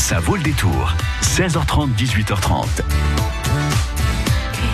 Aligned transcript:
Ça 0.00 0.18
vaut 0.18 0.34
le 0.34 0.42
détour. 0.42 0.94
16h30, 1.22 1.94
18h30. 1.94 2.64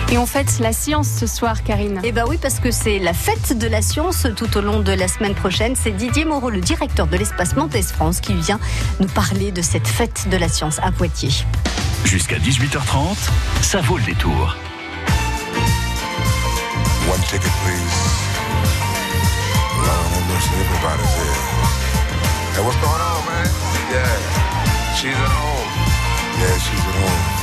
Et 0.09 0.17
on 0.17 0.25
fête 0.25 0.57
la 0.59 0.71
science 0.71 1.09
ce 1.09 1.27
soir, 1.27 1.63
Karine. 1.63 1.99
Eh 2.03 2.13
ben 2.13 2.23
oui, 2.27 2.37
parce 2.41 2.59
que 2.59 2.71
c'est 2.71 2.97
la 2.97 3.13
fête 3.13 3.55
de 3.55 3.67
la 3.67 3.81
science 3.81 4.25
tout 4.37 4.57
au 4.57 4.61
long 4.61 4.79
de 4.79 4.93
la 4.93 5.09
semaine 5.09 5.35
prochaine. 5.35 5.75
C'est 5.75 5.91
Didier 5.91 6.23
Moreau, 6.23 6.49
le 6.49 6.61
directeur 6.61 7.07
de 7.07 7.17
l'espace 7.17 7.55
Montes 7.57 7.75
France, 7.83 8.21
qui 8.21 8.33
vient 8.35 8.59
nous 9.01 9.07
parler 9.07 9.51
de 9.51 9.61
cette 9.61 9.87
fête 9.87 10.27
de 10.31 10.37
la 10.37 10.47
science 10.47 10.79
à 10.79 10.91
Poitiers. 10.91 11.45
Jusqu'à 12.05 12.37
18h30, 12.37 13.17
ça 13.61 13.81
vaut 13.81 13.97
le 13.97 14.03
détour. 14.03 14.55
One 17.11 17.21
ticket, 17.29 17.51
please. 17.65 17.97
Lord 19.75 20.07
have 20.07 20.27
mercy, 20.29 20.49
everybody's 20.55 21.13
here. 21.15 21.57
Hey, 22.55 22.63
what's 22.63 22.77
going 22.77 23.01
on, 23.01 23.25
man? 23.27 23.47
Yeah, 23.91 24.46
she's 24.97 25.11
at 25.11 25.15
home. 25.15 25.69
Yeah, 26.39 26.57
she's 26.57 26.79
at 26.79 26.95
home. 26.95 27.36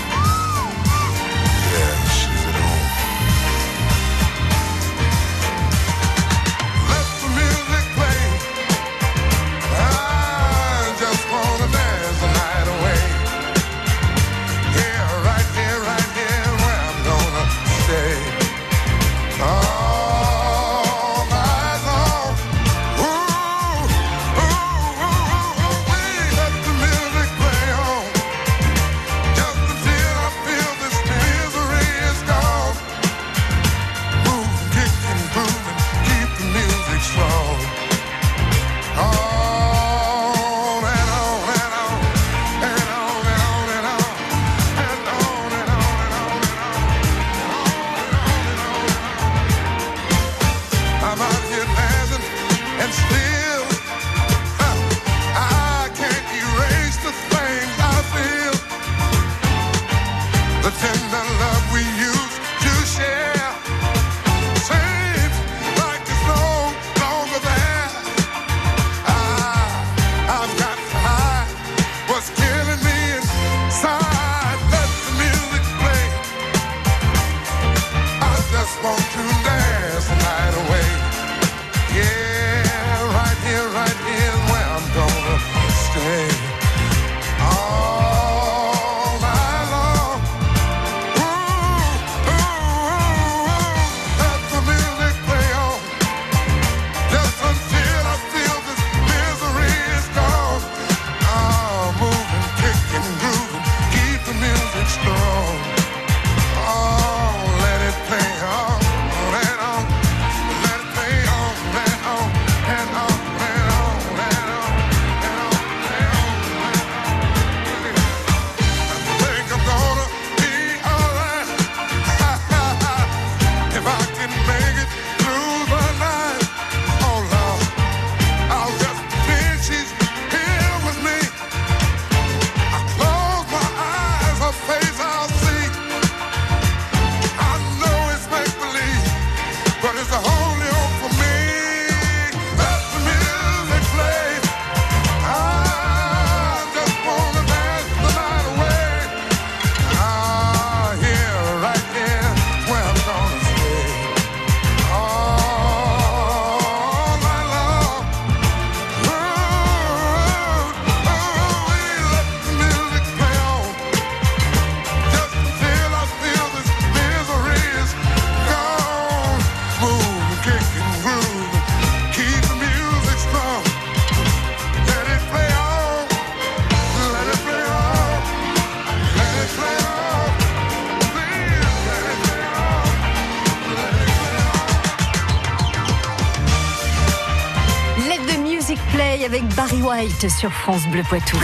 White 189.96 190.28
sur 190.28 190.50
France 190.50 190.88
Bleu 190.88 191.02
Poitou. 191.08 191.36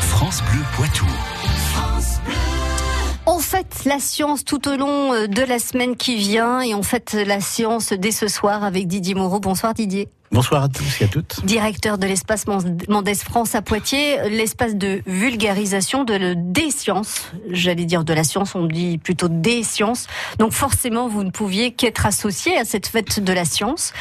France 0.00 0.42
Bleu 0.42 0.60
Poitou. 0.76 1.06
On 3.26 3.38
fête 3.40 3.84
la 3.84 3.98
science 3.98 4.44
tout 4.44 4.68
au 4.68 4.76
long 4.76 5.12
euh, 5.12 5.26
de 5.26 5.42
la 5.42 5.58
semaine 5.58 5.96
qui 5.96 6.16
vient 6.16 6.60
et 6.60 6.74
on 6.74 6.84
fête 6.84 7.14
la 7.14 7.40
science 7.40 7.92
dès 7.92 8.12
ce 8.12 8.28
soir 8.28 8.62
avec 8.62 8.86
Didier 8.86 9.14
Moreau. 9.14 9.40
Bonsoir 9.40 9.74
Didier. 9.74 10.08
Bonsoir 10.30 10.62
à 10.62 10.68
tous 10.68 11.00
et 11.00 11.04
à 11.04 11.08
toutes. 11.08 11.44
Directeur 11.44 11.98
de 11.98 12.06
l'espace 12.06 12.44
Mendès 12.88 13.14
France 13.16 13.56
à 13.56 13.62
Poitiers, 13.62 14.28
l'espace 14.28 14.76
de 14.76 15.02
vulgarisation 15.06 16.04
de 16.04 16.14
le 16.14 16.34
des 16.36 16.70
sciences. 16.70 17.32
J'allais 17.50 17.86
dire 17.86 18.04
de 18.04 18.12
la 18.12 18.22
science, 18.22 18.54
on 18.54 18.66
dit 18.66 18.98
plutôt 18.98 19.28
des 19.28 19.64
sciences. 19.64 20.06
Donc 20.38 20.52
forcément, 20.52 21.08
vous 21.08 21.24
ne 21.24 21.30
pouviez 21.30 21.72
qu'être 21.72 22.06
associé 22.06 22.56
à 22.56 22.64
cette 22.64 22.86
fête 22.86 23.18
de 23.18 23.32
la 23.32 23.44
science. 23.44 23.92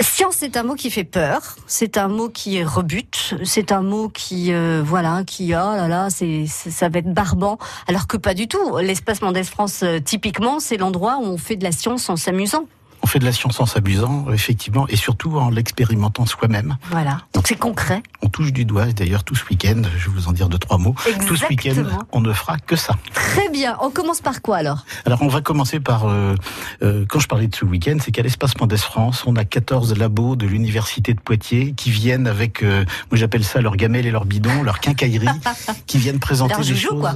Science, 0.00 0.36
c'est 0.38 0.56
un 0.56 0.62
mot 0.62 0.74
qui 0.74 0.90
fait 0.90 1.04
peur. 1.04 1.56
C'est 1.66 1.96
un 1.96 2.06
mot 2.06 2.28
qui 2.28 2.62
rebute. 2.62 3.34
C'est 3.44 3.72
un 3.72 3.82
mot 3.82 4.08
qui, 4.08 4.52
euh, 4.52 4.80
voilà, 4.84 5.24
qui, 5.26 5.46
oh 5.54 5.56
là 5.74 5.88
là, 5.88 6.08
c'est, 6.08 6.46
ça 6.46 6.88
va 6.88 7.00
être 7.00 7.12
barbant. 7.12 7.58
Alors 7.88 8.06
que 8.06 8.16
pas 8.16 8.34
du 8.34 8.46
tout. 8.46 8.78
L'espace 8.78 9.22
Mendès 9.22 9.42
France, 9.42 9.82
euh, 9.82 9.98
typiquement, 9.98 10.60
c'est 10.60 10.76
l'endroit 10.76 11.18
où 11.20 11.24
on 11.24 11.36
fait 11.36 11.56
de 11.56 11.64
la 11.64 11.72
science 11.72 12.08
en 12.08 12.16
s'amusant. 12.16 12.66
On 13.08 13.10
fait 13.10 13.20
de 13.20 13.24
la 13.24 13.32
science 13.32 13.58
en 13.58 13.64
s'abusant, 13.64 14.26
effectivement, 14.30 14.86
et 14.88 14.96
surtout 14.96 15.38
en 15.38 15.48
l'expérimentant 15.48 16.26
soi-même. 16.26 16.76
Voilà. 16.90 17.22
Donc 17.32 17.48
c'est 17.48 17.58
concret. 17.58 18.02
On 18.20 18.28
touche 18.28 18.52
du 18.52 18.66
doigt, 18.66 18.84
d'ailleurs 18.84 19.24
tout 19.24 19.34
ce 19.34 19.46
week-end, 19.48 19.80
je 19.96 20.10
vais 20.10 20.14
vous 20.14 20.28
en 20.28 20.32
dire 20.32 20.50
deux, 20.50 20.58
trois 20.58 20.76
mots. 20.76 20.94
Tout 21.26 21.34
ce 21.34 21.46
week-end, 21.46 21.84
on 22.12 22.20
ne 22.20 22.30
fera 22.34 22.58
que 22.58 22.76
ça. 22.76 22.96
Très 23.14 23.48
bien. 23.48 23.78
On 23.80 23.88
commence 23.88 24.20
par 24.20 24.42
quoi 24.42 24.58
alors? 24.58 24.84
Alors 25.06 25.22
on 25.22 25.28
va 25.28 25.40
commencer 25.40 25.80
par, 25.80 26.04
euh, 26.04 26.34
euh, 26.82 27.06
quand 27.08 27.18
je 27.18 27.28
parlais 27.28 27.46
de 27.46 27.56
ce 27.56 27.64
week-end, 27.64 27.96
c'est 27.98 28.10
qu'à 28.10 28.20
l'espace 28.20 28.54
Mendès 28.60 28.76
France, 28.76 29.24
on 29.26 29.36
a 29.36 29.46
14 29.46 29.96
labos 29.96 30.36
de 30.36 30.46
l'université 30.46 31.14
de 31.14 31.20
Poitiers 31.20 31.72
qui 31.72 31.90
viennent 31.90 32.26
avec, 32.26 32.62
euh, 32.62 32.84
moi 33.10 33.16
j'appelle 33.16 33.42
ça 33.42 33.62
leur 33.62 33.76
gamelle 33.76 34.04
et 34.04 34.10
leur 34.10 34.26
bidon, 34.26 34.62
leur 34.62 34.80
quincaillerie, 34.80 35.28
qui 35.86 35.96
viennent 35.96 36.20
présenter 36.20 36.60
des 36.60 36.76
choses, 36.76 37.00
quoi. 37.00 37.14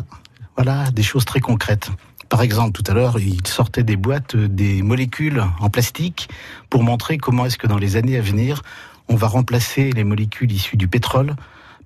voilà, 0.57 0.91
des 0.91 1.03
choses 1.03 1.27
très 1.27 1.41
concrètes. 1.41 1.91
Par 2.33 2.41
exemple, 2.41 2.73
tout 2.73 2.91
à 2.91 2.95
l'heure, 2.95 3.19
ils 3.21 3.47
sortaient 3.47 3.83
des 3.83 3.97
boîtes, 3.97 4.37
euh, 4.37 4.49
des 4.49 4.81
molécules 4.83 5.45
en 5.61 5.69
plastique 5.69 6.31
pour 6.71 6.83
montrer 6.83 7.19
comment 7.19 7.45
est-ce 7.45 7.59
que 7.59 7.67
dans 7.67 7.77
les 7.77 7.97
années 7.97 8.17
à 8.17 8.23
venir, 8.23 8.63
on 9.11 9.17
va 9.17 9.27
remplacer 9.27 9.91
les 9.93 10.03
molécules 10.03 10.51
issues 10.51 10.79
du 10.79 10.89
pétrole 10.89 11.37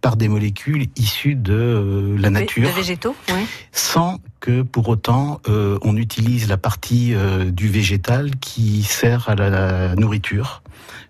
par 0.02 0.14
des 0.16 0.28
molécules 0.28 0.86
issues 0.94 1.34
de 1.34 1.52
euh, 1.52 2.16
la 2.16 2.28
De 2.28 2.34
nature, 2.34 2.70
végétaux, 2.70 3.16
oui. 3.34 3.44
sans 3.72 4.20
que 4.38 4.62
pour 4.62 4.88
autant 4.88 5.40
euh, 5.48 5.78
on 5.82 5.96
utilise 5.96 6.46
la 6.48 6.58
partie 6.58 7.12
euh, 7.14 7.50
du 7.50 7.66
végétal 7.68 8.30
qui 8.36 8.84
sert 8.84 9.28
à 9.28 9.34
la, 9.34 9.50
la 9.50 9.96
nourriture. 9.96 10.62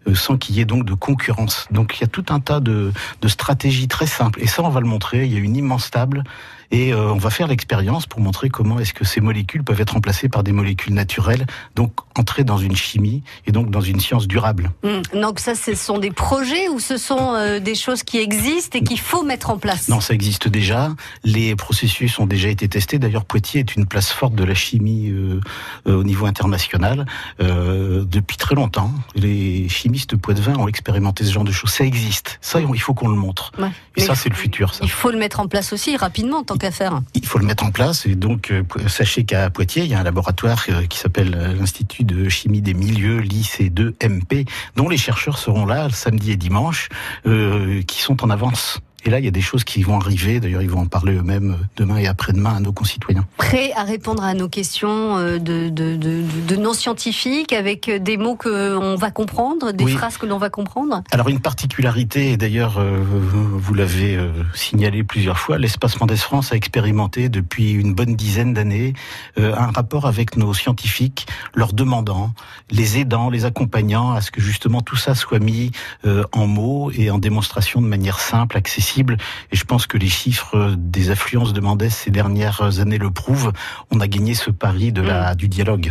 euh, 0.08 0.14
Sans 0.14 0.38
qu'il 0.38 0.54
y 0.56 0.60
ait 0.60 0.64
donc 0.64 0.86
de 0.86 0.94
concurrence. 0.94 1.66
Donc 1.70 1.98
il 1.98 2.00
y 2.00 2.04
a 2.04 2.08
tout 2.08 2.24
un 2.30 2.40
tas 2.40 2.60
de, 2.60 2.90
de 3.20 3.28
stratégies 3.28 3.88
très 3.88 4.06
simples. 4.06 4.40
Et 4.40 4.46
ça, 4.46 4.62
on 4.62 4.70
va 4.70 4.80
le 4.80 4.86
montrer. 4.86 5.26
Il 5.26 5.32
y 5.34 5.36
a 5.36 5.40
une 5.40 5.56
immense 5.56 5.90
table 5.90 6.24
et 6.70 6.92
euh, 6.92 7.12
on 7.12 7.18
va 7.18 7.30
faire 7.30 7.46
l'expérience 7.46 8.06
pour 8.06 8.20
montrer 8.20 8.48
comment 8.48 8.78
est-ce 8.78 8.92
que 8.92 9.04
ces 9.04 9.20
molécules 9.20 9.64
peuvent 9.64 9.80
être 9.80 9.94
remplacées 9.94 10.28
par 10.28 10.42
des 10.42 10.52
molécules 10.52 10.94
naturelles, 10.94 11.46
donc 11.74 11.92
entrer 12.16 12.44
dans 12.44 12.58
une 12.58 12.76
chimie 12.76 13.22
et 13.46 13.52
donc 13.52 13.70
dans 13.70 13.80
une 13.80 14.00
science 14.00 14.26
durable. 14.26 14.70
Hum, 14.82 15.02
Donc 15.14 15.40
ça, 15.40 15.54
ce 15.54 15.74
sont 15.74 15.98
des 15.98 16.10
projets 16.10 16.68
ou 16.68 16.80
ce 16.80 16.96
sont 16.96 17.34
euh, 17.34 17.60
des 17.60 17.74
choses 17.74 18.02
qui 18.02 18.18
existent 18.18 18.78
et 18.78 18.82
qu'il 18.82 19.00
faut 19.00 19.22
mettre 19.22 19.50
en 19.50 19.58
place? 19.58 19.88
Non, 19.88 20.00
ça 20.00 20.14
existe 20.14 20.48
déjà. 20.48 20.90
Les 21.24 21.54
processus 21.56 22.18
ont 22.18 22.26
déjà 22.26 22.48
été 22.48 22.68
testés. 22.68 22.98
D'ailleurs, 22.98 23.24
Poitiers 23.24 23.60
est 23.60 23.76
une 23.76 23.86
place 23.86 24.10
forte 24.10 24.34
de 24.34 24.44
la 24.44 24.54
chimie 24.54 25.08
euh, 25.10 25.40
euh, 25.86 25.96
au 25.96 26.04
niveau 26.04 26.26
international 26.26 27.06
euh, 27.40 28.04
depuis 28.06 28.36
très 28.36 28.54
longtemps. 28.54 28.90
Les 29.14 29.68
chimistes 29.68 30.16
poitevins 30.16 30.56
ont 30.56 30.68
expérimenté 30.68 31.24
ce 31.24 31.32
genre 31.32 31.44
de 31.44 31.52
choses. 31.52 31.70
Ça 31.70 31.84
existe. 31.84 32.38
Ça, 32.40 32.60
il 32.60 32.80
faut 32.80 32.94
qu'on 32.94 33.08
le 33.08 33.16
montre. 33.16 33.52
Ouais. 33.58 33.68
Et 33.68 34.00
Mais 34.00 34.02
ça, 34.04 34.14
c'est 34.14 34.28
le 34.28 34.34
futur. 34.34 34.74
Ça. 34.74 34.80
Il 34.82 34.90
faut 34.90 35.10
le 35.10 35.18
mettre 35.18 35.40
en 35.40 35.48
place 35.48 35.72
aussi 35.72 35.96
rapidement, 35.96 36.42
tant 36.42 36.55
qu'à 36.58 36.70
faire. 36.70 37.02
Il 37.14 37.26
faut 37.26 37.38
le 37.38 37.46
mettre 37.46 37.64
en 37.64 37.70
place. 37.70 38.06
Et 38.06 38.14
donc, 38.14 38.50
euh, 38.50 38.62
sachez 38.88 39.24
qu'à 39.24 39.50
Poitiers, 39.50 39.84
il 39.84 39.90
y 39.90 39.94
a 39.94 40.00
un 40.00 40.04
laboratoire 40.04 40.64
euh, 40.68 40.86
qui 40.86 40.98
s'appelle 40.98 41.34
euh, 41.34 41.54
l'Institut 41.54 42.04
de 42.04 42.28
chimie 42.28 42.62
des 42.62 42.74
milieux, 42.74 43.20
l'IC2MP, 43.20 44.48
dont 44.76 44.88
les 44.88 44.96
chercheurs 44.96 45.38
seront 45.38 45.66
là 45.66 45.88
samedi 45.90 46.32
et 46.32 46.36
dimanche, 46.36 46.88
euh, 47.26 47.82
qui 47.82 48.00
sont 48.00 48.24
en 48.24 48.30
avance. 48.30 48.80
Et 49.06 49.10
là, 49.10 49.20
il 49.20 49.24
y 49.24 49.28
a 49.28 49.32
des 49.32 49.40
choses 49.40 49.62
qui 49.62 49.82
vont 49.82 50.00
arriver. 50.00 50.40
D'ailleurs, 50.40 50.62
ils 50.62 50.70
vont 50.70 50.80
en 50.80 50.86
parler 50.86 51.14
eux-mêmes 51.14 51.52
euh, 51.52 51.64
demain 51.76 51.96
et 51.98 52.08
après-demain 52.08 52.56
à 52.56 52.60
nos 52.60 52.72
concitoyens. 52.72 53.24
Prêt 53.36 53.70
à 53.76 53.84
répondre 53.84 54.24
à 54.24 54.34
nos 54.34 54.48
questions 54.48 55.16
euh, 55.16 55.38
de, 55.38 55.68
de, 55.68 55.94
de, 55.96 56.22
de 56.48 56.56
non-scientifiques 56.56 57.52
avec 57.52 57.88
des 57.88 58.16
mots 58.16 58.34
que 58.34 58.76
on 58.76 58.96
va 58.96 59.12
comprendre, 59.12 59.70
des 59.72 59.84
Oui. 59.84 59.92
phrases 59.92 60.16
que 60.18 60.26
l'on 60.26 60.38
va 60.38 60.50
comprendre 60.50 61.02
Alors, 61.12 61.28
une 61.28 61.38
particularité, 61.40 62.32
et 62.32 62.36
d'ailleurs, 62.36 62.78
euh, 62.78 62.98
vous 63.00 63.74
l'avez 63.74 64.16
euh, 64.16 64.32
signalé 64.54 65.04
plusieurs 65.04 65.38
fois, 65.38 65.56
l'espace 65.58 66.00
Mendes 66.00 66.16
France 66.16 66.52
a 66.52 66.56
expérimenté 66.56 67.28
depuis 67.28 67.70
une 67.72 67.94
bonne 67.94 68.16
dizaine 68.16 68.54
d'années 68.54 68.94
euh, 69.38 69.54
un 69.56 69.70
rapport 69.70 70.06
avec 70.06 70.36
nos 70.36 70.52
scientifiques, 70.52 71.26
leur 71.54 71.72
demandant, 71.72 72.32
les 72.72 72.98
aidant, 72.98 73.30
les 73.30 73.44
accompagnant 73.44 74.10
à 74.12 74.20
ce 74.20 74.32
que 74.32 74.40
justement 74.40 74.80
tout 74.82 74.96
ça 74.96 75.14
soit 75.14 75.38
mis 75.38 75.70
euh, 76.06 76.24
en 76.32 76.48
mots 76.48 76.90
et 76.90 77.10
en 77.10 77.18
démonstration 77.18 77.80
de 77.80 77.86
manière 77.86 78.18
simple, 78.18 78.56
accessible. 78.56 78.95
Et 79.00 79.56
je 79.56 79.64
pense 79.64 79.86
que 79.86 79.98
les 79.98 80.08
chiffres 80.08 80.74
des 80.76 81.10
affluences 81.10 81.52
de 81.52 81.60
ces 81.88 82.10
dernières 82.10 82.80
années 82.80 82.98
le 82.98 83.10
prouvent. 83.10 83.52
On 83.90 84.00
a 84.00 84.06
gagné 84.06 84.34
ce 84.34 84.50
pari 84.50 84.92
de 84.92 85.02
la, 85.02 85.34
du 85.34 85.48
dialogue. 85.48 85.90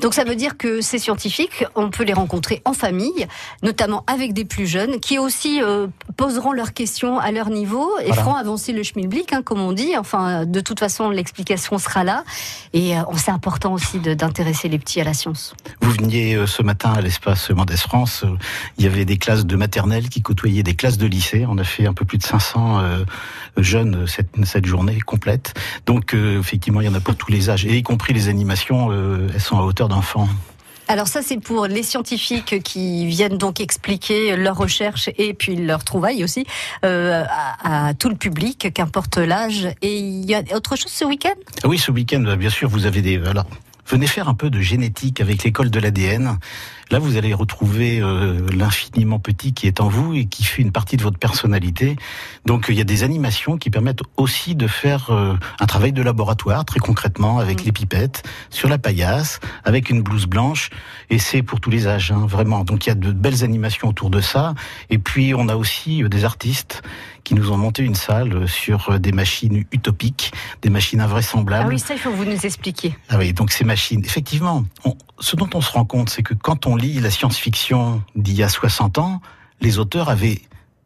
Donc 0.00 0.14
ça 0.14 0.24
veut 0.24 0.36
dire 0.36 0.56
que 0.56 0.80
ces 0.80 0.98
scientifiques, 0.98 1.64
on 1.74 1.90
peut 1.90 2.04
les 2.04 2.12
rencontrer 2.12 2.62
en 2.64 2.72
famille, 2.72 3.26
notamment 3.62 4.04
avec 4.06 4.32
des 4.32 4.44
plus 4.44 4.66
jeunes, 4.66 5.00
qui 5.00 5.18
aussi 5.18 5.62
euh, 5.62 5.86
poseront 6.16 6.52
leurs 6.52 6.72
questions 6.72 7.18
à 7.18 7.30
leur 7.32 7.50
niveau 7.50 7.88
et 8.00 8.06
Voilà. 8.06 8.22
feront 8.22 8.34
avancer 8.34 8.72
le 8.72 8.82
schmilblick, 8.82 9.32
hein, 9.32 9.42
comme 9.42 9.60
on 9.60 9.72
dit. 9.72 9.96
Enfin, 9.96 10.44
de 10.46 10.60
toute 10.60 10.80
façon, 10.80 11.10
l'explication 11.10 11.78
sera 11.78 12.04
là. 12.04 12.24
Et 12.72 12.96
euh, 12.96 13.02
c'est 13.16 13.30
important 13.30 13.72
aussi 13.72 13.98
d'intéresser 13.98 14.68
les 14.68 14.78
petits 14.78 15.00
à 15.00 15.04
la 15.04 15.14
science. 15.14 15.54
Vous 15.80 15.90
veniez 15.92 16.34
euh, 16.34 16.46
ce 16.46 16.62
matin 16.62 16.92
à 16.92 17.00
l'espace 17.00 17.50
Mendes 17.50 17.70
France, 17.76 18.24
il 18.78 18.84
y 18.84 18.86
avait 18.86 19.04
des 19.04 19.16
classes 19.16 19.46
de 19.46 19.56
maternelle 19.56 20.08
qui 20.08 20.22
côtoyaient 20.22 20.62
des 20.62 20.74
classes 20.74 20.98
de 20.98 21.06
lycée. 21.06 21.44
On 21.48 21.58
a 21.58 21.64
fait 21.64 21.86
un 21.86 21.94
peu 21.94 22.04
plus 22.04 22.18
de 22.18 22.22
500 22.24 22.80
euh, 22.80 23.04
jeunes 23.56 24.06
cette, 24.06 24.30
cette 24.44 24.66
journée 24.66 25.00
complète. 25.00 25.54
Donc 25.86 26.14
effectivement, 26.14 26.80
il 26.80 26.86
y 26.86 26.88
en 26.88 26.94
a 26.94 27.00
pour 27.00 27.16
tous 27.16 27.30
les 27.30 27.50
âges, 27.50 27.64
et 27.64 27.76
y 27.76 27.82
compris 27.82 28.12
les 28.12 28.28
animations, 28.28 28.90
elles 28.92 29.40
sont 29.40 29.56
hauteur 29.64 29.88
d'enfants. 29.88 30.28
Alors 30.86 31.08
ça, 31.08 31.22
c'est 31.22 31.38
pour 31.38 31.66
les 31.66 31.82
scientifiques 31.82 32.62
qui 32.62 33.06
viennent 33.06 33.38
donc 33.38 33.58
expliquer 33.58 34.36
leurs 34.36 34.58
recherches 34.58 35.08
et 35.16 35.32
puis 35.32 35.56
leurs 35.56 35.82
trouvailles 35.82 36.22
aussi 36.22 36.44
euh, 36.84 37.24
à, 37.26 37.86
à 37.88 37.94
tout 37.94 38.10
le 38.10 38.16
public, 38.16 38.70
qu'importe 38.74 39.16
l'âge. 39.16 39.68
Et 39.80 39.96
il 39.96 40.26
y 40.26 40.34
a 40.34 40.42
autre 40.54 40.76
chose 40.76 40.92
ce 40.92 41.06
week-end? 41.06 41.34
Oui, 41.64 41.78
ce 41.78 41.90
week-end, 41.90 42.36
bien 42.36 42.50
sûr, 42.50 42.68
vous 42.68 42.84
avez 42.84 43.00
des... 43.00 43.18
Venez 43.86 44.06
faire 44.06 44.28
un 44.28 44.34
peu 44.34 44.50
de 44.50 44.60
génétique 44.60 45.20
avec 45.20 45.44
l'école 45.44 45.70
de 45.70 45.78
l'ADN. 45.78 46.38
Là, 46.94 47.00
vous 47.00 47.16
allez 47.16 47.34
retrouver 47.34 47.98
euh, 48.00 48.38
l'infiniment 48.56 49.18
petit 49.18 49.52
qui 49.52 49.66
est 49.66 49.80
en 49.80 49.88
vous 49.88 50.14
et 50.14 50.26
qui 50.26 50.44
fait 50.44 50.62
une 50.62 50.70
partie 50.70 50.96
de 50.96 51.02
votre 51.02 51.18
personnalité. 51.18 51.96
Donc, 52.46 52.66
il 52.68 52.76
y 52.76 52.80
a 52.80 52.84
des 52.84 53.02
animations 53.02 53.58
qui 53.58 53.68
permettent 53.68 54.02
aussi 54.16 54.54
de 54.54 54.68
faire 54.68 55.10
euh, 55.10 55.34
un 55.58 55.66
travail 55.66 55.92
de 55.92 56.00
laboratoire, 56.02 56.64
très 56.64 56.78
concrètement, 56.78 57.40
avec 57.40 57.62
Mm. 57.62 57.64
les 57.66 57.72
pipettes, 57.72 58.22
sur 58.48 58.68
la 58.68 58.78
paillasse, 58.78 59.40
avec 59.64 59.90
une 59.90 60.02
blouse 60.02 60.26
blanche. 60.26 60.70
Et 61.10 61.18
c'est 61.18 61.42
pour 61.42 61.58
tous 61.58 61.70
les 61.70 61.88
âges, 61.88 62.12
hein, 62.12 62.26
vraiment. 62.28 62.62
Donc, 62.62 62.86
il 62.86 62.90
y 62.90 62.92
a 62.92 62.94
de 62.94 63.10
belles 63.10 63.42
animations 63.42 63.88
autour 63.88 64.08
de 64.08 64.20
ça. 64.20 64.54
Et 64.88 64.98
puis, 64.98 65.34
on 65.34 65.48
a 65.48 65.56
aussi 65.56 66.04
euh, 66.04 66.08
des 66.08 66.24
artistes 66.24 66.82
qui 67.24 67.34
nous 67.34 67.50
ont 67.50 67.56
monté 67.56 67.82
une 67.82 67.94
salle 67.96 68.46
sur 68.46 69.00
des 69.00 69.10
machines 69.10 69.64
utopiques, 69.72 70.30
des 70.62 70.68
machines 70.70 71.00
invraisemblables. 71.00 71.64
Ah 71.66 71.72
oui, 71.72 71.78
ça, 71.80 71.94
il 71.94 71.98
faut 71.98 72.10
que 72.10 72.16
vous 72.16 72.24
nous 72.26 72.46
expliquiez. 72.46 72.96
Ah 73.08 73.16
oui, 73.18 73.32
donc 73.32 73.50
ces 73.50 73.64
machines, 73.64 74.04
effectivement, 74.04 74.62
on- 74.84 74.94
ce 75.20 75.34
dont 75.34 75.48
on 75.54 75.62
se 75.62 75.72
rend 75.72 75.86
compte, 75.86 76.10
c'est 76.10 76.22
que 76.22 76.34
quand 76.34 76.66
on 76.66 76.76
lit 76.76 76.83
la 77.00 77.10
science-fiction 77.10 78.02
d'il 78.14 78.36
y 78.36 78.42
a 78.42 78.48
60 78.48 78.98
ans, 78.98 79.20
les 79.60 79.78
auteurs 79.78 80.08
avaient 80.08 80.40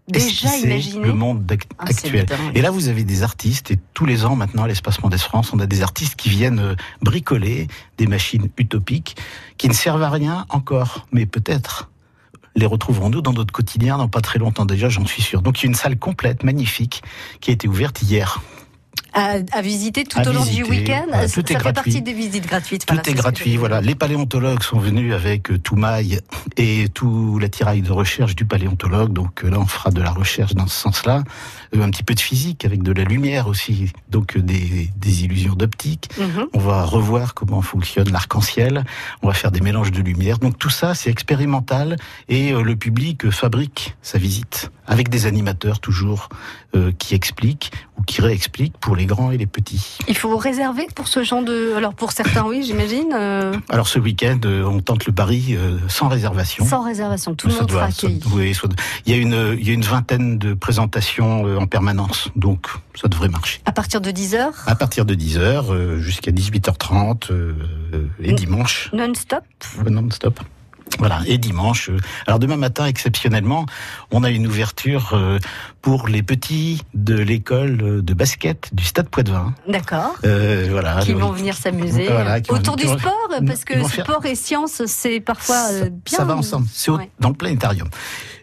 Déjà 0.08 0.56
imaginé 0.56 1.04
le 1.04 1.12
monde 1.12 1.44
Ah, 1.78 1.84
actuel. 1.88 2.24
Et 2.54 2.62
là, 2.62 2.70
vous 2.70 2.88
avez 2.88 3.04
des 3.04 3.22
artistes, 3.22 3.70
et 3.70 3.78
tous 3.92 4.06
les 4.06 4.24
ans 4.24 4.36
maintenant, 4.36 4.62
à 4.62 4.68
l'Espace 4.68 5.02
Mendes 5.02 5.18
France, 5.18 5.52
on 5.52 5.58
a 5.58 5.66
des 5.66 5.82
artistes 5.82 6.16
qui 6.16 6.30
viennent 6.30 6.60
euh, 6.60 6.74
bricoler 7.02 7.68
des 7.98 8.06
machines 8.06 8.48
utopiques 8.56 9.16
qui 9.58 9.68
ne 9.68 9.74
servent 9.74 10.02
à 10.02 10.08
rien 10.08 10.46
encore, 10.48 11.06
mais 11.12 11.26
peut-être 11.26 11.90
les 12.56 12.66
retrouverons-nous 12.66 13.20
dans 13.20 13.34
notre 13.34 13.52
quotidien 13.52 13.98
dans 13.98 14.08
pas 14.08 14.20
très 14.22 14.38
longtemps 14.38 14.64
déjà, 14.64 14.88
j'en 14.88 15.06
suis 15.06 15.22
sûr. 15.22 15.42
Donc 15.42 15.60
il 15.60 15.64
y 15.64 15.66
a 15.66 15.68
une 15.68 15.74
salle 15.74 15.98
complète, 15.98 16.42
magnifique, 16.42 17.02
qui 17.40 17.50
a 17.50 17.52
été 17.52 17.68
ouverte 17.68 18.02
hier. 18.02 18.40
À, 19.14 19.36
à 19.52 19.62
visiter 19.62 20.04
tout 20.04 20.18
À 20.18 20.28
au 20.28 20.32
long 20.32 20.42
visiter, 20.42 20.62
du 20.64 20.70
week-end. 20.70 21.04
voilà, 21.08 21.28
ça 21.28 21.34
tout 21.42 21.50
est 21.50 21.54
ça 21.54 21.60
fait 21.60 21.72
partie 21.72 22.02
des 22.02 22.12
visites 22.12 22.46
gratuites. 22.46 22.84
Tout 22.86 22.94
voilà, 22.94 23.08
est 23.08 23.12
que 23.14 23.18
gratuit, 23.18 23.56
voilà. 23.56 23.80
Les 23.80 23.94
paléontologues 23.94 24.62
sont 24.62 24.78
venus 24.78 25.14
avec 25.14 25.50
euh, 25.50 25.58
Toumaï 25.58 26.20
et 26.56 26.88
tout 26.92 27.38
l'attirail 27.38 27.80
de 27.80 27.90
recherche 27.90 28.36
du 28.36 28.44
paléontologue. 28.44 29.12
Donc 29.12 29.44
euh, 29.44 29.50
là, 29.50 29.58
on 29.60 29.66
fera 29.66 29.90
de 29.90 30.02
la 30.02 30.10
recherche 30.10 30.54
dans 30.54 30.66
ce 30.66 30.78
sens-là. 30.78 31.22
Euh, 31.74 31.82
un 31.82 31.90
petit 31.90 32.02
peu 32.02 32.14
de 32.14 32.20
physique 32.20 32.64
avec 32.66 32.82
de 32.82 32.92
la 32.92 33.04
lumière 33.04 33.48
aussi. 33.48 33.92
Donc 34.10 34.36
des, 34.36 34.90
des 34.96 35.24
illusions 35.24 35.54
d'optique. 35.54 36.10
Mhm. 36.18 36.46
On 36.52 36.58
va 36.58 36.84
revoir 36.84 37.32
comment 37.34 37.62
fonctionne 37.62 38.10
l'arc-en-ciel. 38.12 38.84
On 39.22 39.28
va 39.28 39.34
faire 39.34 39.50
des 39.52 39.60
mélanges 39.60 39.90
de 39.90 40.02
lumière. 40.02 40.38
Donc 40.38 40.58
tout 40.58 40.70
ça, 40.70 40.94
c'est 40.94 41.10
expérimental 41.10 41.96
et 42.28 42.52
le 42.52 42.76
public 42.76 43.30
fabrique 43.30 43.96
sa 44.02 44.18
visite 44.18 44.70
avec 44.86 45.08
des 45.08 45.26
animateurs 45.26 45.80
toujours 45.80 46.28
qui 46.98 47.14
expliquent 47.14 47.72
ou 47.98 48.02
qui 48.02 48.20
réexpliquent 48.22 48.76
pour 48.78 48.96
les 48.98 49.06
grands 49.06 49.30
et 49.30 49.38
les 49.38 49.46
petits. 49.46 49.96
Il 50.08 50.16
faut 50.16 50.36
réserver 50.36 50.86
pour 50.94 51.08
ce 51.08 51.22
genre 51.24 51.42
de. 51.42 51.72
Alors 51.76 51.94
pour 51.94 52.12
certains, 52.12 52.44
oui, 52.44 52.62
j'imagine. 52.62 53.14
euh, 53.14 53.54
Alors 53.70 53.88
ce 53.88 53.98
week-end, 53.98 54.38
euh, 54.44 54.64
on 54.64 54.80
tente 54.80 55.06
le 55.06 55.12
pari 55.12 55.56
euh, 55.56 55.78
sans 55.88 56.08
réservation. 56.08 56.66
sans 56.66 56.82
réservation. 56.82 57.34
Tout 57.34 57.46
le 57.48 57.54
monde 57.54 57.66
doit- 57.66 57.90
sera 57.90 58.08
oui, 58.34 58.52
il 59.06 59.12
y 59.12 59.14
a 59.14 59.18
une 59.18 59.56
il 59.58 59.66
y 59.66 59.70
a 59.70 59.74
une 59.74 59.82
vingtaine 59.82 60.36
de 60.38 60.52
présentations 60.54 61.44
en 61.58 61.66
permanence, 61.66 62.28
donc 62.36 62.66
ça 62.94 63.08
devrait 63.08 63.28
marcher. 63.28 63.60
À 63.64 63.72
partir 63.72 64.00
de 64.00 64.10
10h, 64.10 64.48
À 64.66 64.74
partir 64.74 65.04
de 65.06 65.14
10h 65.14 65.98
jusqu'à 65.98 66.32
18h30 66.32 67.30
euh, 67.30 67.54
et 68.20 68.32
dimanche 68.32 68.90
non-stop. 68.92 69.44
non-stop. 69.88 70.40
Voilà, 70.98 71.20
et 71.26 71.38
dimanche. 71.38 71.90
euh, 71.90 71.98
Alors 72.26 72.38
demain 72.38 72.56
matin, 72.56 72.86
exceptionnellement, 72.86 73.66
on 74.10 74.24
a 74.24 74.30
une 74.30 74.46
ouverture 74.46 75.10
euh, 75.12 75.38
pour 75.82 76.08
les 76.08 76.22
petits 76.22 76.82
de 76.94 77.14
l'école 77.14 77.78
euh, 77.82 78.02
de 78.02 78.14
basket 78.14 78.70
du 78.72 78.84
Stade 78.84 79.08
Poitvin. 79.08 79.54
D'accord. 79.68 80.14
Euh, 80.24 80.66
voilà. 80.70 81.00
Qui 81.00 81.12
vont 81.12 81.30
venir 81.32 81.54
s'amuser 81.56 82.06
Voilà, 82.06 82.38
autour 82.48 82.76
du 82.76 82.86
sport, 82.86 83.28
parce 83.46 83.64
que 83.64 83.74
faire- 83.84 84.04
sport 84.04 84.26
et 84.26 84.34
science, 84.34 84.82
c'est 84.86 85.20
parfois 85.20 85.56
ça, 85.56 85.84
bien. 85.88 85.92
ça 86.06 86.24
va 86.24 86.36
ensemble. 86.36 86.66
C'est 86.72 86.90
Ouais. 86.90 87.10
dans 87.20 87.28
le 87.28 87.34
planétarium. 87.34 87.88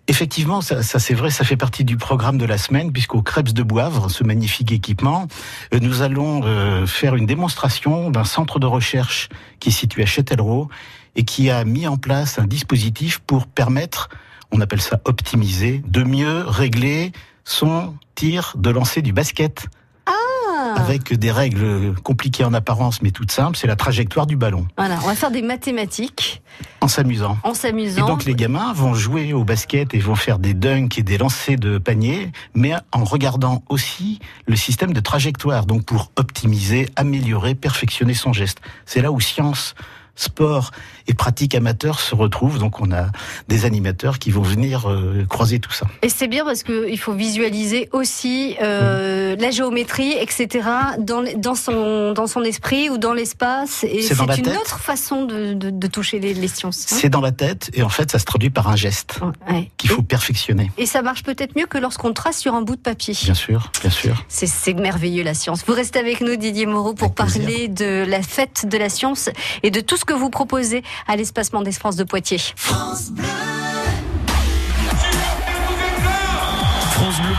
Effectivement, 0.08 0.62
ça, 0.62 0.84
ça, 0.84 1.00
c'est 1.00 1.16
vrai, 1.16 1.32
ça 1.32 1.44
fait 1.44 1.58
partie 1.58 1.84
du 1.84 1.98
programme 1.98 2.38
de 2.38 2.46
la 2.46 2.60
semaine, 2.60 2.92
puisqu'au 2.94 3.24
Krebs 3.24 3.54
de 3.54 3.64
Boivre, 3.64 4.12
ce 4.12 4.24
magnifique 4.24 4.72
équipement, 4.72 5.28
nous 5.74 6.04
allons 6.04 6.42
euh, 6.46 6.86
faire 6.86 7.16
une 7.16 7.26
démonstration 7.26 8.12
d'un 8.12 8.24
centre 8.24 8.60
de 8.60 8.68
recherche 8.68 9.30
qui 9.60 9.70
est 9.70 9.72
situé 9.72 10.04
à 10.04 10.06
Châtellerault 10.06 10.70
et 11.16 11.24
qui 11.24 11.50
a 11.50 11.64
mis 11.66 11.88
en 11.88 11.98
place 11.98 12.40
un 12.40 12.46
dispositif 12.46 13.20
pour 13.20 13.48
permettre, 13.48 14.10
on 14.52 14.62
appelle 14.62 14.82
ça 14.82 15.00
optimiser, 15.06 15.82
de 15.88 16.04
mieux 16.04 16.44
régler 16.46 17.12
son 17.44 17.96
tir 18.16 18.54
de 18.58 18.70
lancer 18.70 19.02
du 19.02 19.14
basket. 19.14 19.68
Ah, 20.08 20.76
avec 20.78 21.14
des 21.14 21.32
règles 21.32 21.96
compliquées 22.04 22.44
en 22.44 22.54
apparence, 22.54 23.02
mais 23.02 23.10
toutes 23.12 23.32
simples. 23.32 23.58
C'est 23.58 23.68
la 23.68 23.76
trajectoire 23.76 24.28
du 24.28 24.36
ballon, 24.36 24.68
Voilà, 24.78 24.98
on 25.04 25.08
va 25.08 25.16
faire 25.16 25.32
des 25.32 25.42
mathématiques 25.42 26.42
en 26.82 26.88
s'amusant. 26.88 27.38
en 27.44 27.52
Et 27.52 27.56
s'amusant. 27.56 28.06
donc 28.08 28.26
les 28.26 28.36
gamins 28.36 28.72
vont 28.74 28.94
jouer 28.94 29.34
au 29.34 29.44
basket 29.44 29.94
et 29.96 30.00
vont 30.00 30.16
faire 30.16 30.38
des 30.38 30.54
dunks 30.54 30.98
et 31.00 31.04
des 31.04 31.18
lancers 31.18 31.58
de 31.58 31.78
panier, 31.80 32.32
mais 32.54 32.74
en 32.92 33.04
regardant 33.04 33.64
aussi 33.70 34.20
le 34.48 34.56
système 34.56 34.94
de 34.94 35.00
trajectoire, 35.00 35.66
donc 35.66 35.86
pour 35.86 36.12
optimiser, 36.18 36.90
améliorer, 36.96 37.56
perfectionner 37.56 38.14
son 38.14 38.32
geste. 38.34 38.60
C'est 38.86 39.02
là 39.02 39.12
où 39.12 39.20
science, 39.20 39.74
sport 40.16 40.72
et 41.08 41.14
pratique 41.14 41.56
amateur 41.56 42.00
se 42.00 42.16
retrouvent. 42.16 42.58
Donc 42.60 42.80
on 42.82 42.92
a 42.92 43.08
des 43.48 43.66
animateurs 43.66 44.20
qui 44.20 44.32
vont 44.32 44.42
venir 44.42 44.90
euh, 44.90 45.26
croiser 45.30 45.60
tout 45.60 45.72
ça. 45.72 45.86
Et 46.02 46.10
c'est 46.10 46.28
bien 46.28 46.46
parce 46.46 46.64
qu'il 46.64 46.98
faut 47.00 47.14
visualiser 47.14 47.90
aussi 47.92 48.56
euh, 48.62 49.36
la 49.38 49.52
géométrie, 49.52 50.14
etc. 50.14 50.68
dans, 51.00 51.24
dans, 51.38 51.56
son, 51.56 52.14
dans 52.14 52.28
son 52.28 52.44
esprit 52.44 52.90
ou 52.90 52.98
dans 52.98 53.14
l'espace. 53.14 53.84
Et 53.84 54.02
C'est 54.02 54.16
une 54.20 54.28
tête. 54.44 54.58
autre 54.60 54.80
façon 54.80 55.26
de, 55.26 55.54
de, 55.54 55.70
de 55.70 55.88
toucher 55.88 56.20
les, 56.20 56.34
les 56.34 56.48
sciences. 56.48 56.86
hein. 56.92 56.98
C'est 57.00 57.10
dans 57.10 57.22
la 57.22 57.32
tête 57.32 57.70
et 57.74 57.84
en 57.84 57.90
fait 57.90 58.12
ça 58.12 58.20
se 58.20 58.26
traduit 58.26 58.50
par 58.50 58.68
un 58.70 58.76
geste 58.76 59.20
Ouais. 59.50 59.70
qu'il 59.78 59.90
faut 59.90 60.02
perfectionner. 60.02 60.72
Et, 60.78 60.86
ça 60.86 61.02
marche 61.02 61.24
peut-être 61.24 61.56
mieux 61.58 61.66
que 61.66 61.78
lorsqu'on 61.78 62.14
trace 62.14 62.38
sur 62.40 62.54
un 62.56 62.62
bout 62.62 62.76
de 62.76 62.82
papier. 62.82 63.14
Bien 63.24 63.34
sûr, 63.34 63.72
bien 63.82 63.90
sûr. 63.90 64.24
C'est- 64.28 64.46
merveilleux 64.76 65.24
la 65.24 65.34
science. 65.34 65.64
Vous 65.68 65.74
restez 65.74 66.00
avec 66.00 66.22
nous 66.22 66.36
Didier 66.36 66.66
Moreau 66.66 66.94
pour 66.94 67.06
Avec 67.08 67.16
plaisir. 67.34 67.42
parler 67.44 67.68
de 67.68 68.06
la 68.08 68.22
fête 68.22 68.66
de 68.68 68.78
la 68.78 68.90
science 68.90 69.30
et 69.64 69.72
de 69.72 69.80
tout 69.80 69.98
ce 69.98 70.05
que 70.06 70.14
vous 70.14 70.30
proposez 70.30 70.84
à 71.08 71.16
l'espace 71.16 71.54
Mendès 71.54 71.72
France 71.72 71.96
de 71.96 72.04
Poitiers. 72.04 72.42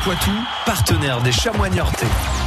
Poitou, 0.06 0.30
partenaire 0.64 1.20
des 1.20 1.32
Chamois 1.32 1.68
Niortais. 1.68 2.06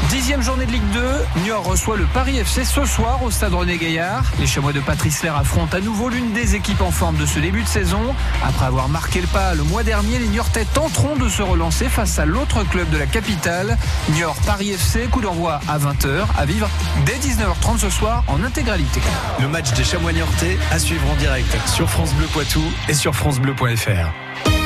Dixième 0.10 0.42
journée 0.42 0.66
de 0.66 0.72
Ligue 0.72 0.90
2, 0.94 1.02
Niort 1.44 1.66
reçoit 1.66 1.98
le 1.98 2.06
Paris 2.06 2.38
FC 2.38 2.64
ce 2.64 2.86
soir 2.86 3.22
au 3.22 3.32
stade 3.32 3.54
René 3.54 3.78
Gaillard. 3.78 4.24
Les 4.40 4.48
Chamois 4.48 4.72
de 4.72 4.80
Patrice 4.80 5.22
Lair 5.24 5.36
affrontent 5.36 5.76
à 5.76 5.82
nouveau 5.82 6.08
l'une 6.08 6.32
des 6.32 6.56
équipes 6.56 6.80
en 6.80 6.92
forme 6.92 7.18
de 7.18 7.26
ce 7.26 7.38
début 7.38 7.64
de 7.64 7.68
saison. 7.68 8.16
Après 8.48 8.66
avoir 8.66 8.88
marqué 8.88 9.20
le 9.20 9.28
pas 9.28 9.56
le 9.56 9.64
mois 9.64 9.84
dernier, 9.84 10.20
les 10.20 10.30
Niortais 10.30 10.64
tenteront 10.74 11.18
de 11.18 11.28
se 11.28 11.42
relancer 11.42 11.90
face 11.90 12.18
à 12.18 12.26
l'autre 12.26 12.64
club 12.64 12.90
de 12.92 12.98
la 12.98 13.08
capitale, 13.08 13.78
Niort 14.12 14.38
Paris 14.46 14.72
FC. 14.72 15.10
Coup 15.12 15.20
d'envoi 15.20 15.60
à 15.68 15.78
20h 15.80 16.28
à 16.38 16.46
vivre 16.46 16.70
dès 17.06 17.18
19h30 17.18 17.80
ce 17.80 17.90
soir 17.90 18.24
en 18.28 18.42
intégralité. 18.42 19.02
Le 19.42 19.50
match 19.50 19.74
des 19.74 19.84
Chamois 19.84 20.14
Niortais 20.14 20.58
à 20.72 20.80
suivre 20.80 21.10
en 21.12 21.16
direct 21.16 21.54
sur 21.68 21.90
France 21.90 22.14
Bleu 22.14 22.28
Poitou 22.28 22.64
et 22.88 22.94
sur 22.94 23.14
francebleu.fr. 23.14 24.59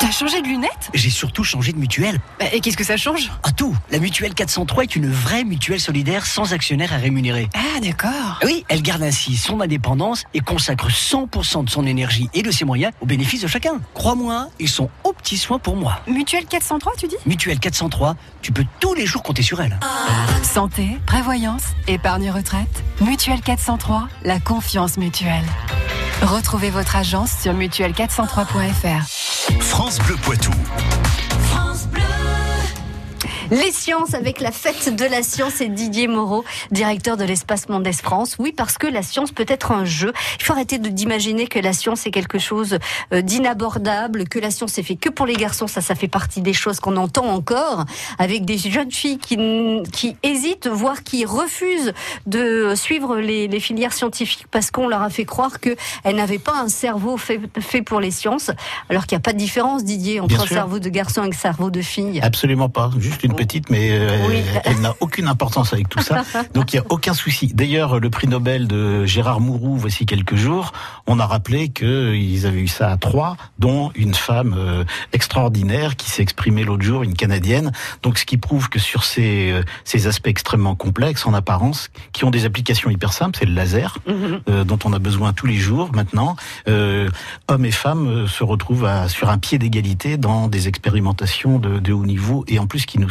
T'as 0.00 0.10
changé 0.10 0.40
de 0.40 0.46
lunettes? 0.46 0.88
J'ai 0.94 1.10
surtout 1.10 1.44
changé 1.44 1.72
de 1.72 1.78
mutuelle. 1.78 2.18
Bah, 2.38 2.46
Et 2.54 2.60
qu'est-ce 2.60 2.76
que 2.78 2.84
ça 2.84 2.96
change? 2.96 3.30
À 3.42 3.52
tout. 3.52 3.76
La 3.90 3.98
mutuelle 3.98 4.32
403 4.32 4.84
est 4.84 4.96
une 4.96 5.10
vraie 5.10 5.44
mutuelle 5.44 5.78
solidaire 5.78 6.24
sans 6.24 6.54
actionnaire 6.54 6.94
à 6.94 6.96
rémunérer. 6.96 7.50
Ah 7.54 7.80
d'accord. 7.80 8.40
Oui, 8.42 8.64
elle 8.68 8.80
garde 8.80 9.02
ainsi 9.02 9.36
son 9.36 9.60
indépendance 9.60 10.24
et 10.32 10.40
consacre 10.40 10.88
100% 10.88 11.64
de 11.66 11.70
son 11.70 11.86
énergie 11.86 12.30
et 12.32 12.42
de 12.42 12.50
ses 12.50 12.64
moyens 12.64 12.92
au 13.02 13.06
bénéfice 13.06 13.42
de 13.42 13.46
chacun. 13.46 13.74
Crois-moi, 13.92 14.48
ils 14.58 14.70
sont 14.70 14.88
aux 15.04 15.12
petits 15.12 15.36
soins 15.36 15.58
pour 15.58 15.76
moi. 15.76 16.00
Mutuelle 16.06 16.46
403 16.46 16.92
tu 16.96 17.06
dis? 17.06 17.16
Mutuelle 17.26 17.60
403, 17.60 18.16
tu 18.40 18.52
peux 18.52 18.64
tous 18.80 18.94
les 18.94 19.04
jours 19.04 19.22
compter 19.22 19.42
sur 19.42 19.60
elle. 19.60 19.78
Santé, 20.42 20.96
prévoyance, 21.04 21.64
épargne 21.88 22.30
retraite. 22.30 22.82
Mutuelle 23.02 23.42
403, 23.42 24.08
la 24.24 24.40
confiance 24.40 24.96
mutuelle. 24.96 25.44
Retrouvez 26.22 26.70
votre 26.70 26.96
agence 26.96 27.32
sur 27.32 27.54
mutuelle403.fr. 27.54 29.60
France 29.60 29.98
Bleu 30.00 30.16
Poitou. 30.22 30.50
Les 33.50 33.72
sciences 33.72 34.14
avec 34.14 34.40
la 34.40 34.52
fête 34.52 34.94
de 34.94 35.04
la 35.04 35.24
science 35.24 35.60
et 35.60 35.68
Didier 35.68 36.06
Moreau, 36.06 36.44
directeur 36.70 37.16
de 37.16 37.24
l'espace 37.24 37.68
Mendès 37.68 37.92
France. 37.94 38.36
Oui, 38.38 38.52
parce 38.56 38.78
que 38.78 38.86
la 38.86 39.02
science 39.02 39.32
peut 39.32 39.44
être 39.48 39.72
un 39.72 39.84
jeu. 39.84 40.12
Il 40.38 40.44
faut 40.44 40.52
arrêter 40.52 40.78
d'imaginer 40.78 41.48
que 41.48 41.58
la 41.58 41.72
science 41.72 42.06
est 42.06 42.12
quelque 42.12 42.38
chose 42.38 42.78
euh, 43.12 43.22
d'inabordable, 43.22 44.28
que 44.28 44.38
la 44.38 44.52
science 44.52 44.78
est 44.78 44.84
fait 44.84 44.94
que 44.94 45.08
pour 45.08 45.26
les 45.26 45.34
garçons. 45.34 45.66
Ça, 45.66 45.80
ça 45.80 45.96
fait 45.96 46.06
partie 46.06 46.42
des 46.42 46.52
choses 46.52 46.78
qu'on 46.78 46.96
entend 46.96 47.26
encore 47.26 47.86
avec 48.20 48.44
des 48.44 48.56
jeunes 48.56 48.92
filles 48.92 49.18
qui, 49.18 50.16
hésitent, 50.22 50.68
voire 50.68 51.02
qui 51.02 51.24
refusent 51.24 51.92
de 52.26 52.74
suivre 52.76 53.16
les, 53.16 53.48
les 53.48 53.60
filières 53.60 53.92
scientifiques 53.92 54.46
parce 54.52 54.70
qu'on 54.70 54.86
leur 54.86 55.02
a 55.02 55.10
fait 55.10 55.24
croire 55.24 55.58
que 55.58 55.74
elles 56.04 56.16
n'avaient 56.16 56.38
pas 56.38 56.54
un 56.56 56.68
cerveau 56.68 57.16
fait, 57.16 57.40
fait 57.58 57.82
pour 57.82 57.98
les 57.98 58.12
sciences. 58.12 58.52
Alors 58.88 59.06
qu'il 59.06 59.16
n'y 59.16 59.20
a 59.20 59.22
pas 59.22 59.32
de 59.32 59.38
différence, 59.38 59.82
Didier, 59.82 60.20
entre 60.20 60.28
Bien 60.28 60.40
un 60.40 60.46
sûr. 60.46 60.54
cerveau 60.54 60.78
de 60.78 60.88
garçon 60.88 61.24
et 61.24 61.28
un 61.28 61.32
cerveau 61.32 61.70
de 61.70 61.82
fille. 61.82 62.20
Absolument 62.22 62.68
pas. 62.68 62.92
Juste 62.98 63.24
une 63.24 63.39
petite, 63.40 63.70
mais 63.70 63.88
euh, 63.92 64.26
Oui. 64.28 64.42
elle, 64.64 64.80
n'a 64.80 64.94
aucune 65.00 65.26
importance 65.26 65.72
avec 65.72 65.88
tout 65.88 66.00
ça. 66.02 66.22
Donc 66.54 66.72
il 66.72 66.76
n'y 66.76 66.80
a 66.80 66.86
aucun 66.90 67.14
souci. 67.14 67.46
D'ailleurs, 67.54 67.98
le 67.98 68.10
prix 68.10 68.28
Nobel 68.28 68.68
de 68.68 69.06
Gérard 69.06 69.40
Mourou, 69.40 69.76
voici 69.78 70.04
quelques 70.04 70.34
jours, 70.36 70.72
on 71.06 71.18
a 71.18 71.26
rappelé 71.26 71.70
qu'ils 71.70 72.46
avaient 72.46 72.60
eu 72.60 72.68
ça 72.68 72.90
à 72.90 72.96
trois, 72.98 73.36
dont 73.58 73.90
une 73.94 74.12
femme 74.14 74.54
euh, 74.58 74.84
extraordinaire 75.12 75.96
qui 75.96 76.10
s'est 76.10 76.22
exprimée 76.22 76.64
l'autre 76.64 76.82
jour, 76.82 77.02
une 77.02 77.14
Canadienne. 77.14 77.72
Donc 78.02 78.18
ce 78.18 78.24
qui 78.26 78.36
prouve 78.36 78.68
que 78.68 78.78
sur 78.78 79.04
ces, 79.04 79.52
euh, 79.52 79.62
ces 79.84 80.06
aspects 80.06 80.26
extrêmement 80.28 80.74
complexes 80.74 81.24
en 81.26 81.32
apparence, 81.34 81.90
qui 82.12 82.24
ont 82.24 82.30
des 82.30 82.44
applications 82.44 82.90
hyper 82.90 83.12
simples, 83.12 83.38
c'est 83.38 83.46
le 83.46 83.54
laser, 83.54 83.96
Mhm. 84.06 84.40
euh, 84.50 84.64
dont 84.64 84.78
on 84.84 84.92
a 84.92 84.98
besoin 84.98 85.32
tous 85.32 85.46
les 85.46 85.56
jours 85.56 85.90
maintenant, 85.94 86.36
euh, 86.68 87.08
hommes 87.48 87.64
et 87.64 87.70
femmes 87.70 88.26
se 88.28 88.44
retrouvent 88.44 88.84
à, 88.84 89.08
sur 89.08 89.30
un 89.30 89.38
pied 89.38 89.58
d'égalité 89.58 90.16
dans 90.18 90.48
des 90.48 90.68
expérimentations 90.68 91.58
de, 91.58 91.78
de 91.78 91.92
haut 91.92 92.04
niveau 92.04 92.44
et 92.48 92.58
en 92.58 92.66
plus 92.66 92.84
qui 92.86 92.98
nous 92.98 93.08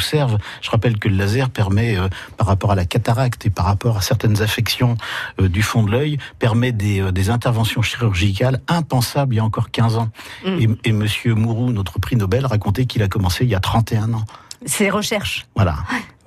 Je 0.62 0.70
rappelle 0.70 0.98
que 0.98 1.08
le 1.08 1.16
laser 1.16 1.50
permet, 1.50 1.98
euh, 1.98 2.08
par 2.38 2.48
rapport 2.48 2.72
à 2.72 2.76
la 2.76 2.86
cataracte 2.86 3.46
et 3.46 3.50
par 3.50 3.66
rapport 3.66 3.98
à 3.98 4.02
certaines 4.02 4.42
affections 4.42 4.98
euh, 5.40 5.48
du 5.48 5.62
fond 5.62 5.84
de 5.84 5.92
l'œil, 5.92 6.18
permet 6.40 6.72
des, 6.72 7.02
euh, 7.02 7.12
des 7.12 7.30
interventions 7.30 7.82
chirurgicales 7.82 8.62
impensables 8.68 9.34
il 9.34 9.38
y 9.38 9.40
a 9.40 9.44
encore 9.44 9.72
15 9.72 9.98
ans. 9.98 10.10
Mm. 10.46 10.60
Et, 10.60 10.90
et 10.90 10.92
Monsieur 10.92 11.36
Mourou, 11.36 11.72
notre 11.72 12.00
prix 12.00 12.16
Nobel, 12.16 12.46
racontait 12.46 12.86
qu'il 12.86 13.04
a 13.04 13.08
commencé 13.08 13.46
il 13.46 13.50
y 13.50 13.56
a 13.56 13.60
31 13.60 14.14
ans. 14.14 14.26
Ces 14.66 14.90
recherches. 14.90 15.46
Voilà. 15.56 15.78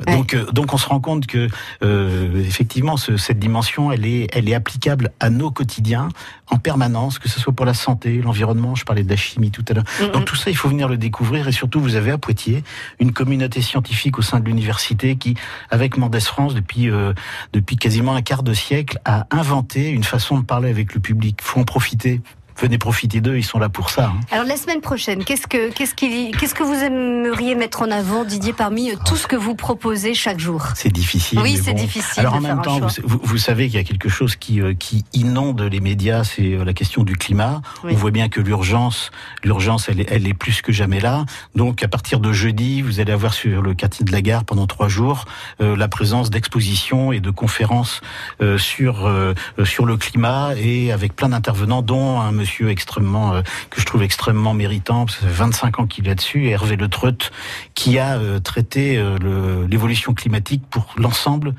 Ouais. 0.07 0.17
Donc, 0.17 0.35
euh, 0.35 0.45
donc 0.53 0.73
on 0.75 0.79
se 0.79 0.87
rend 0.89 1.01
compte 1.01 1.27
que 1.27 1.49
euh, 1.83 2.41
effectivement 2.45 2.97
ce- 2.97 3.17
cette 3.17 3.39
dimension, 3.39 3.93
elle 3.93 4.05
est, 4.07 4.29
elle 4.33 4.49
est 4.49 4.55
applicable 4.55 5.11
à 5.21 5.31
nos 5.31 5.51
quotidiens 5.51 6.09
en 6.49 6.59
permanence, 6.59 7.19
que 7.19 7.29
ce 7.29 7.41
soit 7.41 7.53
pour 7.53 7.65
la 7.67 7.75
santé, 7.75 8.21
l'environnement. 8.23 8.75
Je 8.75 8.85
parlais 8.85 9.03
de 9.05 9.09
la 9.11 9.17
chimie 9.17 9.51
tout 9.51 9.65
à 9.69 9.75
l'heure. 9.75 9.85
Donc 10.13 10.25
tout 10.27 10.37
ça, 10.37 10.51
il 10.51 10.57
faut 10.57 10.69
venir 10.69 10.89
le 10.89 10.97
découvrir 10.97 11.49
et 11.49 11.53
surtout 11.53 11.81
vous 11.81 11.95
avez 11.97 12.11
à 12.11 12.19
Poitiers 12.19 12.63
une 13.01 13.13
communauté 13.13 13.63
scientifique 13.63 14.19
au 14.19 14.23
sein 14.23 14.41
de 14.41 14.45
l'université 14.45 15.17
qui, 15.17 15.35
avec 15.71 15.97
Mendès 15.97 16.21
France 16.21 16.55
depuis 16.55 16.91
euh, 16.91 17.13
depuis 17.53 17.77
quasiment 17.77 18.15
un 18.15 18.23
quart 18.23 18.43
de 18.43 18.53
siècle, 18.55 18.99
a 19.05 19.27
inventé 19.31 19.89
une 19.91 20.05
façon 20.05 20.39
de 20.39 20.45
parler 20.45 20.69
avec 20.71 20.95
le 20.95 21.01
public. 21.01 21.39
Faut 21.43 21.61
en 21.61 21.65
profiter. 21.65 22.21
Venez 22.59 22.79
profiter 22.79 23.21
d'eux, 23.21 23.37
ils 23.37 23.45
sont 23.45 23.59
là 23.59 23.69
pour 23.69 23.91
ça. 23.91 24.13
hein. 24.15 24.21
Alors 24.31 24.45
la 24.47 24.57
semaine 24.57 24.81
prochaine, 24.81 25.25
qu'est-ce 25.25 25.47
que 25.47 25.71
qu'est-ce 25.73 26.55
que 26.55 26.63
vous 26.63 26.75
aimeriez 26.75 27.55
mettre 27.55 27.83
en 27.83 27.91
avant, 27.91 28.25
Didier, 28.25 28.53
parmi 28.53 28.91
euh, 28.91 28.95
tout 29.05 29.17
ce 29.17 29.27
que 29.27 29.37
vous 29.37 29.55
proposez 29.55 30.15
chaque 30.15 30.39
jour? 30.39 30.65
C'est 30.75 30.93
difficile. 30.93 31.39
Oui, 31.41 31.59
c'est 31.63 31.73
bon. 31.73 31.79
difficile 31.79 32.21
Alors 32.21 32.35
de 32.35 32.39
en 32.39 32.41
même 32.41 32.63
temps, 32.63 32.81
vous, 33.05 33.39
savez 33.39 33.67
qu'il 33.69 33.77
y 33.77 33.81
a 33.81 33.85
quelque 33.85 34.09
chose 34.09 34.37
qui, 34.37 34.61
euh, 34.61 34.75
qui 34.75 35.05
inonde 35.15 35.61
les 35.63 35.81
médias, 35.81 36.25
c'est 36.25 36.55
euh, 36.55 36.65
la 36.65 36.73
question 36.73 37.03
du 37.03 37.17
climat. 37.17 37.63
Oui. 37.85 37.93
On 37.95 37.97
voit 37.97 38.11
bien 38.11 38.29
que 38.29 38.41
l'urgence, 38.41 39.11
l'urgence, 39.45 39.89
elle, 39.89 40.01
est- 40.01 40.09
elle 40.11 40.27
est 40.27 40.35
plus 40.35 40.63
que 40.63 40.73
jamais 40.73 41.01
là. 41.01 41.25
Donc 41.55 41.83
à 41.83 41.89
partir 41.89 42.21
de 42.21 42.33
jeudi, 42.33 42.83
vous 42.83 43.01
allez 43.01 43.13
avoir 43.13 43.35
sur 43.35 43.63
le 43.63 43.75
quartier 43.75 44.05
de 44.05 44.13
la 44.13 44.23
gare 44.23 44.45
pendant 44.45 44.67
trois 44.67 44.89
jours 44.89 45.25
euh, 45.61 45.77
la 45.77 45.89
présence 45.89 46.31
d'expositions 46.31 47.13
et 47.13 47.21
de 47.21 47.31
conférences 47.31 48.01
euh, 48.41 48.59
sur 48.59 49.07
euh, 49.07 49.35
sur 49.65 49.85
le 49.87 49.97
climat 49.97 50.51
et 50.57 50.93
avec 50.93 51.17
plein 51.17 51.31
d'intervenants, 51.31 51.83
dont 51.83 52.21
un 52.21 52.33
monsieur 52.43 52.71
extrêmement 52.71 53.35
euh, 53.35 53.43
que 53.71 53.81
je 53.81 53.87
trouve 53.87 54.03
extrêmement 54.03 54.53
méritant, 54.53 55.07
parce 55.07 55.17
que 55.17 55.23
ça 55.23 55.29
fait 55.29 55.35
25 55.35 55.79
ans 55.79 55.87
qu'il 55.87 56.07
est 56.07 56.09
là-dessus, 56.09 56.49
Hervé 56.49 56.75
Le 56.75 56.89
Treut, 56.89 57.31
qui 57.75 58.01
a 58.01 58.19
euh, 58.19 58.41
traité 58.41 58.99
euh, 58.99 59.65
l'évolution 59.69 60.13
climatique 60.13 60.65
pour 60.69 60.93
l'ensemble 60.97 61.55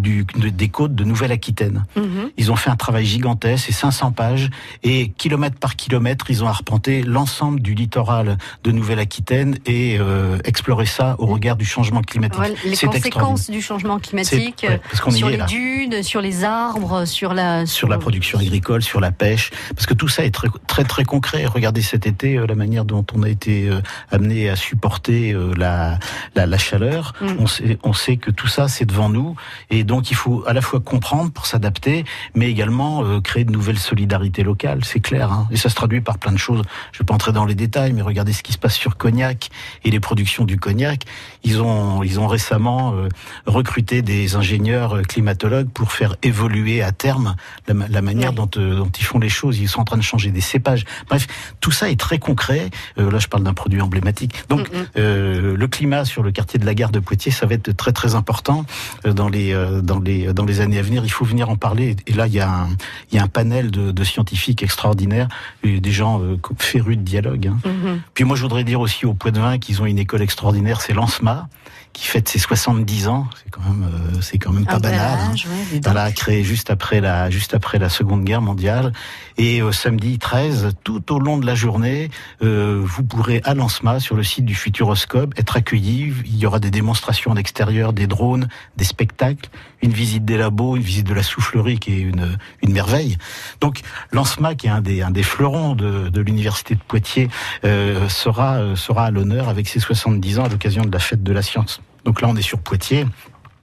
du, 0.00 0.24
de- 0.36 0.48
des 0.48 0.68
côtes 0.68 0.94
de 0.94 1.04
Nouvelle-Aquitaine. 1.04 1.84
Mhm. 1.96 2.30
Ils 2.36 2.52
ont 2.52 2.56
fait 2.56 2.70
un 2.70 2.76
travail 2.76 3.04
gigantesque, 3.06 3.64
c'est 3.66 3.72
500 3.72 4.12
pages, 4.12 4.50
et 4.82 5.08
kilomètre 5.10 5.58
par 5.58 5.76
kilomètre, 5.76 6.26
ils 6.30 6.42
ont 6.44 6.48
arpenté 6.48 7.02
l'ensemble 7.02 7.60
du 7.60 7.74
littoral 7.74 8.38
de 8.64 8.70
Nouvelle-Aquitaine 8.72 9.58
et 9.66 9.96
euh, 10.00 10.38
exploré 10.44 10.86
ça 10.86 11.16
au 11.18 11.26
regard 11.26 11.56
du 11.56 11.64
changement 11.64 12.02
climatique. 12.02 12.40
Les 12.64 12.76
conséquences 12.76 13.50
du 13.50 13.60
changement 13.62 13.98
climatique 13.98 14.66
ouais, 14.68 14.80
sur 15.12 15.28
les 15.28 15.36
là. 15.36 15.46
dunes, 15.46 16.02
sur 16.02 16.20
les 16.20 16.44
arbres, 16.44 17.04
sur 17.04 17.34
la 17.34 17.66
sur 17.66 17.88
la 17.88 17.98
production 17.98 18.38
agricole, 18.38 18.82
sur 18.82 19.00
la 19.00 19.12
pêche, 19.12 19.50
parce 19.74 19.86
que 19.86 19.94
tout 19.94 20.08
ça 20.08 20.24
est 20.24 20.30
très 20.30 20.48
très 20.66 20.84
très 20.84 21.04
concret. 21.04 21.44
Regardez 21.46 21.82
cet 21.82 22.06
été 22.06 22.36
euh, 22.36 22.46
la 22.46 22.54
manière 22.54 22.84
dont 22.84 23.04
on 23.14 23.22
a 23.22 23.28
été 23.28 23.68
euh, 23.68 23.80
amené 24.10 24.48
à 24.50 24.56
supporter 24.56 25.32
euh, 25.32 25.52
la, 25.56 25.98
la 26.34 26.46
la 26.46 26.58
chaleur. 26.58 27.12
Mm. 27.20 27.26
On 27.38 27.46
sait 27.46 27.78
on 27.82 27.92
sait 27.92 28.16
que 28.16 28.30
tout 28.30 28.48
ça 28.48 28.68
c'est 28.68 28.84
devant 28.84 29.08
nous 29.08 29.34
et 29.70 29.83
Et 29.84 29.86
donc 29.86 30.10
il 30.10 30.14
faut 30.14 30.42
à 30.46 30.54
la 30.54 30.62
fois 30.62 30.80
comprendre 30.80 31.30
pour 31.30 31.44
s'adapter, 31.44 32.06
mais 32.34 32.50
également 32.50 33.04
euh, 33.04 33.20
créer 33.20 33.44
de 33.44 33.52
nouvelles 33.52 33.78
solidarités 33.78 34.42
locales, 34.42 34.82
c'est 34.82 35.00
clair. 35.00 35.30
Hein. 35.30 35.46
Et 35.50 35.58
ça 35.58 35.68
se 35.68 35.74
traduit 35.74 36.00
par 36.00 36.16
plein 36.16 36.32
de 36.32 36.38
choses. 36.38 36.62
Je 36.92 37.00
vais 37.00 37.04
pas 37.04 37.12
entrer 37.12 37.32
dans 37.32 37.44
les 37.44 37.54
détails, 37.54 37.92
mais 37.92 38.00
regardez 38.00 38.32
ce 38.32 38.42
qui 38.42 38.54
se 38.54 38.56
passe 38.56 38.76
sur 38.76 38.96
Cognac 38.96 39.50
et 39.84 39.90
les 39.90 40.00
productions 40.00 40.46
du 40.46 40.58
Cognac. 40.58 41.04
Ils 41.42 41.60
ont, 41.60 42.02
ils 42.02 42.18
ont 42.18 42.28
récemment 42.28 42.94
euh, 42.94 43.08
recruté 43.44 44.00
des 44.00 44.36
ingénieurs 44.36 44.96
euh, 44.96 45.02
climatologues 45.02 45.68
pour 45.68 45.92
faire 45.92 46.16
évoluer 46.22 46.80
à 46.80 46.90
terme 46.90 47.36
la, 47.68 47.74
la 47.86 48.00
manière 48.00 48.32
dont, 48.32 48.48
euh, 48.56 48.76
dont 48.76 48.90
ils 48.98 49.04
font 49.04 49.18
les 49.18 49.28
choses. 49.28 49.58
Ils 49.58 49.68
sont 49.68 49.82
en 49.82 49.84
train 49.84 49.98
de 49.98 50.02
changer 50.02 50.30
des 50.30 50.40
cépages. 50.40 50.86
Bref, 51.10 51.26
tout 51.60 51.72
ça 51.72 51.90
est 51.90 52.00
très 52.00 52.18
concret. 52.18 52.70
Euh, 52.96 53.10
là, 53.10 53.18
je 53.18 53.28
parle 53.28 53.42
d'un 53.42 53.52
produit 53.52 53.82
emblématique. 53.82 54.48
Donc, 54.48 54.70
euh, 54.96 55.54
le 55.58 55.68
climat 55.68 56.06
sur 56.06 56.22
le 56.22 56.32
quartier 56.32 56.58
de 56.58 56.64
la 56.64 56.74
gare 56.74 56.90
de 56.90 57.00
Poitiers, 57.00 57.32
ça 57.32 57.44
va 57.44 57.52
être 57.52 57.70
très 57.76 57.92
très 57.92 58.14
important 58.14 58.64
dans 59.04 59.28
les 59.28 59.52
euh, 59.52 59.63
dans 59.82 60.00
les 60.00 60.32
dans 60.32 60.44
les 60.44 60.60
années 60.60 60.78
à 60.78 60.82
venir. 60.82 61.04
Il 61.04 61.10
faut 61.10 61.24
venir 61.24 61.48
en 61.50 61.56
parler. 61.56 61.96
Et 62.06 62.12
là, 62.12 62.26
il 62.26 62.34
y 62.34 62.40
a 62.40 62.50
un 62.50 62.68
il 63.10 63.16
y 63.16 63.18
a 63.18 63.22
un 63.22 63.28
panel 63.28 63.70
de, 63.70 63.90
de 63.92 64.04
scientifiques 64.04 64.62
extraordinaires, 64.62 65.28
et 65.62 65.80
des 65.80 65.92
gens 65.92 66.20
euh, 66.22 66.36
férus 66.58 66.96
de 66.96 67.02
dialogue. 67.02 67.48
hein. 67.48 67.58
Mhm. 67.64 68.00
Puis 68.14 68.24
moi, 68.24 68.36
je 68.36 68.42
voudrais 68.42 68.64
dire 68.64 68.80
aussi 68.80 69.06
au 69.06 69.14
Poids 69.14 69.30
de 69.30 69.40
Vin 69.40 69.58
qu'ils 69.58 69.80
ont 69.82 69.86
une 69.86 69.98
école 69.98 70.22
extraordinaire, 70.22 70.80
c'est 70.80 70.92
l'ANSMA, 70.92 71.48
qui 71.94 72.06
fête 72.06 72.28
ses 72.28 72.38
70 72.38 73.08
ans. 73.08 73.26
C'est 73.42 73.50
quand 73.50 73.62
même, 73.62 73.84
euh, 73.84 74.20
c'est 74.20 74.36
quand 74.36 74.52
même 74.52 74.66
pas 74.66 74.78
banal. 74.78 75.18
hein. 75.18 75.32
ouais. 75.32 75.80
Voilà, 75.82 76.12
créé 76.12 76.44
juste 76.44 76.68
après 76.68 77.00
la, 77.00 77.30
juste 77.30 77.54
après 77.54 77.78
la 77.78 77.88
Seconde 77.88 78.24
Guerre 78.24 78.42
mondiale. 78.42 78.92
Et 79.38 79.62
euh, 79.62 79.72
samedi 79.72 80.18
13, 80.18 80.74
tout 80.84 81.12
au 81.12 81.18
long 81.18 81.38
de 81.38 81.46
la 81.46 81.54
journée, 81.54 82.10
euh, 82.42 82.82
vous 82.84 83.02
pourrez 83.04 83.40
à 83.44 83.54
l'ANSMA, 83.54 84.00
sur 84.00 84.16
le 84.16 84.22
site 84.22 84.44
du 84.44 84.54
Futuroscope, 84.54 85.32
être 85.38 85.56
accueillis. 85.56 86.12
Il 86.26 86.36
y 86.36 86.44
aura 86.46 86.58
des 86.58 86.70
démonstrations 86.70 87.30
en 87.30 87.36
extérieur, 87.36 87.92
des 87.94 88.06
drones, 88.06 88.48
des 88.76 88.84
spectacles, 88.84 89.48
une 89.80 89.92
visite 89.92 90.24
des 90.24 90.36
labos, 90.36 90.76
une 90.76 90.82
visite 90.82 91.06
de 91.06 91.14
la 91.14 91.22
soufflerie 91.22 91.78
qui 91.78 91.92
est 91.94 92.00
une, 92.00 92.36
une 92.62 92.72
merveille. 92.72 93.16
Donc 93.60 93.80
l'ANSMA, 94.12 94.54
qui 94.56 94.66
est 94.66 94.70
un 94.70 94.80
des, 94.80 95.00
un 95.02 95.10
des 95.10 95.22
fleurons 95.22 95.74
de, 95.74 96.08
de 96.08 96.20
l'Université 96.20 96.74
de 96.74 96.80
Poitiers, 96.80 97.28
euh, 97.64 98.08
sera, 98.08 98.56
euh, 98.56 98.76
sera 98.76 99.06
à 99.06 99.10
l'honneur 99.10 99.48
avec 99.48 99.68
ses 99.68 99.78
70 99.80 100.40
ans 100.40 100.44
à 100.44 100.48
l'occasion 100.48 100.84
de 100.84 100.90
la 100.92 100.98
fête 100.98 101.22
de 101.22 101.32
la 101.32 101.42
science. 101.42 101.80
Donc 102.04 102.20
là, 102.20 102.28
on 102.28 102.36
est 102.36 102.42
sur 102.42 102.58
Poitiers. 102.58 103.06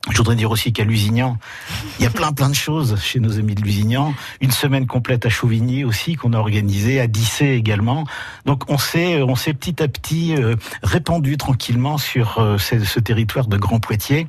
Je 0.09 0.17
voudrais 0.17 0.35
dire 0.35 0.49
aussi 0.49 0.73
qu'à 0.73 0.83
Lusignan, 0.83 1.37
il 1.99 2.03
y 2.03 2.07
a 2.07 2.09
plein 2.09 2.33
plein 2.33 2.49
de 2.49 2.55
choses 2.55 2.99
chez 2.99 3.19
nos 3.19 3.37
amis 3.37 3.53
de 3.53 3.61
Lusignan. 3.61 4.15
Une 4.41 4.49
semaine 4.49 4.87
complète 4.87 5.27
à 5.27 5.29
Chauvigny 5.29 5.83
aussi 5.83 6.15
qu'on 6.15 6.33
a 6.33 6.39
organisée, 6.39 6.99
à 6.99 7.05
Dissé 7.05 7.49
également. 7.49 8.05
Donc 8.47 8.63
on 8.67 8.79
s'est 8.79 9.21
on 9.21 9.35
s'est 9.35 9.53
petit 9.53 9.81
à 9.83 9.87
petit 9.87 10.35
euh, 10.35 10.55
répandu 10.81 11.37
tranquillement 11.37 11.99
sur 11.99 12.39
euh, 12.39 12.57
ce, 12.57 12.83
ce 12.83 12.99
territoire 12.99 13.45
de 13.45 13.57
Grand 13.57 13.79
Poitiers 13.79 14.27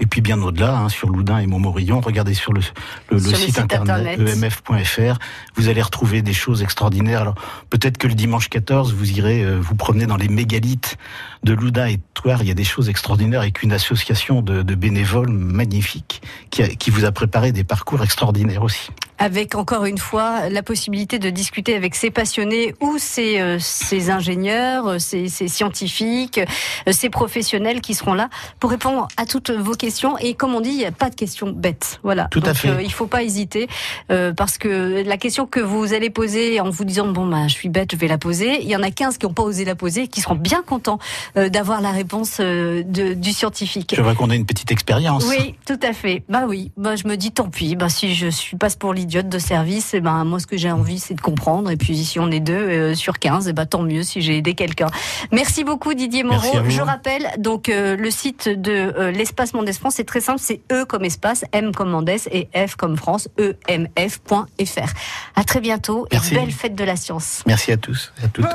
et 0.00 0.06
puis 0.06 0.22
bien 0.22 0.40
au-delà 0.40 0.74
hein, 0.78 0.88
sur 0.88 1.10
Loudun 1.10 1.36
et 1.36 1.46
Montmorillon. 1.46 2.00
Regardez 2.00 2.32
sur 2.32 2.54
le, 2.54 2.62
le, 3.10 3.18
le 3.18 3.20
Sur 3.20 3.30
le 3.32 3.36
site, 3.36 3.46
site 3.48 3.58
internet, 3.58 4.18
internet. 4.18 4.54
emf.fr. 4.70 5.18
Vous 5.56 5.68
allez 5.68 5.82
retrouver 5.82 6.22
des 6.22 6.32
choses 6.32 6.62
extraordinaires. 6.62 7.20
Alors 7.20 7.34
peut-être 7.68 7.98
que 7.98 8.08
le 8.08 8.14
dimanche 8.14 8.48
14, 8.48 8.94
vous 8.94 9.10
irez 9.18 9.42
euh, 9.44 9.58
vous 9.60 9.74
promener 9.74 10.06
dans 10.06 10.16
les 10.16 10.28
mégalithes 10.28 10.96
de 11.42 11.52
Loudun 11.52 11.86
et 11.86 11.96
de 11.96 12.02
Thouars. 12.14 12.42
Il 12.42 12.48
y 12.48 12.50
a 12.50 12.54
des 12.54 12.64
choses 12.64 12.88
extraordinaires 12.88 13.40
avec 13.40 13.62
une 13.62 13.72
association 13.72 14.42
de, 14.42 14.62
de 14.62 14.74
bénévoles 14.74 15.30
magnifiques 15.30 16.22
qui, 16.50 16.62
a- 16.62 16.68
qui 16.68 16.90
vous 16.90 17.04
a 17.04 17.12
préparé 17.12 17.52
des 17.52 17.64
parcours 17.64 18.02
extraordinaires 18.02 18.62
aussi. 18.62 18.90
Avec 19.22 19.54
encore 19.54 19.84
une 19.84 19.98
fois 19.98 20.48
la 20.48 20.62
possibilité 20.62 21.18
de 21.18 21.28
discuter 21.28 21.74
avec 21.76 21.94
ces 21.94 22.10
passionnés 22.10 22.74
ou 22.80 22.96
ces, 22.98 23.38
euh, 23.38 23.58
ces 23.58 24.10
ingénieurs, 24.10 24.86
euh, 24.86 24.98
ces, 24.98 25.28
ces 25.28 25.46
scientifiques, 25.46 26.38
euh, 26.38 26.92
ces 26.92 27.10
professionnels 27.10 27.82
qui 27.82 27.92
seront 27.94 28.14
là 28.14 28.30
pour 28.60 28.70
répondre 28.70 29.08
à 29.18 29.26
toutes 29.26 29.50
vos 29.50 29.74
questions. 29.74 30.16
Et 30.18 30.32
comme 30.34 30.54
on 30.54 30.60
dit, 30.62 30.70
il 30.70 30.76
n'y 30.78 30.86
a 30.86 30.92
pas 30.92 31.10
de 31.10 31.14
questions 31.14 31.50
bêtes. 31.50 32.00
Voilà. 32.02 32.28
Tout 32.30 32.42
à 32.46 32.54
fait. 32.54 32.68
euh, 32.70 32.82
il 32.82 32.90
faut 32.92 33.06
pas 33.06 33.22
hésiter 33.22 33.68
euh, 34.10 34.32
parce 34.32 34.56
que 34.56 35.02
la 35.06 35.16
question 35.18 35.46
que 35.46 35.60
vous 35.60 35.92
allez 35.92 36.08
poser 36.10 36.58
en 36.60 36.70
vous 36.70 36.84
disant 36.86 37.06
bon 37.08 37.26
bah 37.26 37.46
je 37.46 37.52
suis 37.54 37.68
bête, 37.68 37.90
je 37.92 37.96
vais 37.96 38.08
la 38.08 38.18
poser. 38.18 38.62
Il 38.62 38.68
y 38.68 38.76
en 38.76 38.82
a 38.82 38.90
15 38.90 39.18
qui 39.18 39.26
n'ont 39.26 39.34
pas 39.34 39.42
osé 39.42 39.66
la 39.66 39.74
poser, 39.74 40.08
qui 40.08 40.22
seront 40.22 40.34
bien 40.34 40.62
contents 40.62 40.98
euh, 41.29 41.29
d'avoir 41.36 41.80
la 41.80 41.90
réponse 41.90 42.38
euh, 42.40 42.82
de, 42.84 43.14
du 43.14 43.32
scientifique. 43.32 43.94
Je 43.96 44.02
vois 44.02 44.14
qu'on 44.14 44.30
a 44.30 44.34
une 44.34 44.46
petite 44.46 44.70
expérience. 44.72 45.24
Oui, 45.28 45.54
tout 45.66 45.78
à 45.82 45.92
fait. 45.92 46.22
Bah 46.28 46.44
oui, 46.48 46.72
bah 46.76 46.96
je 46.96 47.06
me 47.06 47.16
dis 47.16 47.32
tant 47.32 47.48
pis. 47.48 47.76
Bah 47.76 47.88
si 47.88 48.14
je 48.14 48.28
suis 48.28 48.56
passe 48.56 48.76
pour 48.76 48.92
l'idiote 48.94 49.28
de 49.28 49.38
service, 49.38 49.94
et 49.94 50.00
ben 50.00 50.24
moi 50.24 50.40
ce 50.40 50.46
que 50.46 50.56
j'ai 50.56 50.70
envie 50.70 50.98
c'est 50.98 51.14
de 51.14 51.20
comprendre. 51.20 51.70
Et 51.70 51.76
puis 51.76 51.96
si 52.04 52.18
on 52.18 52.30
est 52.30 52.40
deux 52.40 52.52
euh, 52.54 52.94
sur 52.94 53.18
15, 53.18 53.48
et 53.48 53.52
ben 53.52 53.66
tant 53.66 53.82
mieux 53.82 54.02
si 54.02 54.20
j'ai 54.20 54.36
aidé 54.36 54.54
quelqu'un. 54.54 54.88
Merci 55.32 55.64
beaucoup 55.64 55.94
Didier 55.94 56.24
Moreau. 56.24 56.58
Je 56.68 56.80
rappelle 56.80 57.28
donc 57.38 57.68
euh, 57.68 57.96
le 57.96 58.10
site 58.10 58.48
de 58.48 58.72
euh, 58.72 59.10
l'espace 59.10 59.54
Mendes 59.54 59.72
France, 59.72 59.94
c'est 59.96 60.04
très 60.04 60.20
simple, 60.20 60.40
c'est 60.42 60.60
E 60.72 60.84
comme 60.84 61.04
espace, 61.04 61.44
M 61.52 61.72
comme 61.74 61.90
Mendes 61.90 62.10
et 62.30 62.48
F 62.54 62.76
comme 62.76 62.96
France, 62.96 63.28
E 63.38 63.56
emf.fr. 63.68 64.92
À 65.36 65.44
très 65.44 65.60
bientôt 65.60 66.06
Merci. 66.12 66.34
et 66.34 66.38
belle 66.38 66.50
fête 66.52 66.74
de 66.74 66.84
la 66.84 66.96
science. 66.96 67.42
Merci 67.46 67.72
à 67.72 67.76
tous 67.76 68.12
et 68.20 68.24
à 68.24 68.28
toutes. 68.28 68.46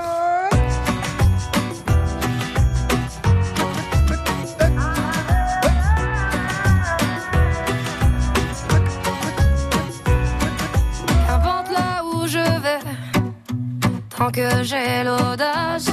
Tant 14.25 14.31
que 14.31 14.63
j'ai 14.63 15.03
l'audace 15.03 15.89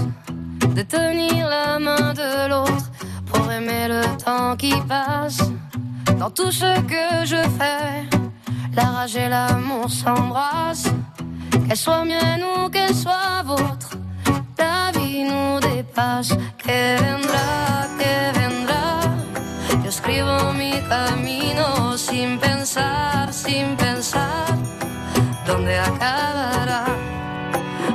de 0.77 0.83
tenir 0.83 1.49
la 1.49 1.79
main 1.79 2.15
de 2.15 2.49
l'autre 2.49 2.91
pour 3.27 3.51
aimer 3.51 3.89
le 3.89 4.03
temps 4.25 4.57
qui 4.57 4.75
passe. 4.89 5.41
Dans 6.19 6.31
tout 6.31 6.51
ce 6.51 6.71
que 6.93 7.27
je 7.27 7.43
fais, 7.59 8.09
la 8.75 8.85
rage 8.85 9.17
et 9.17 9.29
l'amour 9.29 9.91
s'embrassent. 9.91 10.93
Qu'elle 11.67 11.77
soit 11.77 12.05
mienne 12.05 12.43
ou 12.57 12.69
qu'elle 12.71 12.95
soit 12.95 13.43
vôtre, 13.45 13.91
la 14.59 14.99
vie 14.99 15.25
nous 15.25 15.61
dépasse. 15.61 16.33
Que 16.65 16.97
vendrá, 17.03 17.51
que 18.01 18.15
vendrá. 18.39 18.85
Yo 19.83 19.89
escribo 19.89 20.53
mi 20.55 20.73
camino 20.89 21.99
sin 21.99 22.39
pensar, 22.39 23.33
sin 23.33 23.77
pensar 23.77 24.57
dónde 25.47 25.79
acabará? 25.79 26.92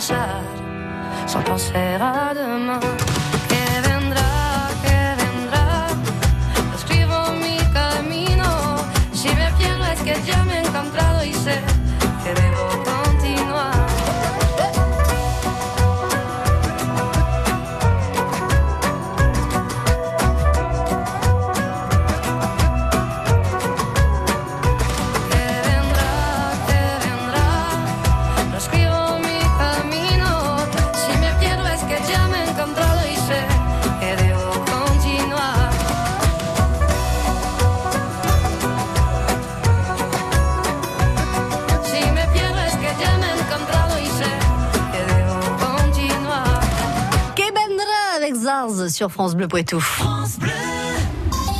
sans 0.00 1.42
penser 1.42 1.74
à 2.00 2.19
sur 48.88 49.10
France 49.10 49.34
Bleu 49.34 49.48
Poitou. 49.48 49.84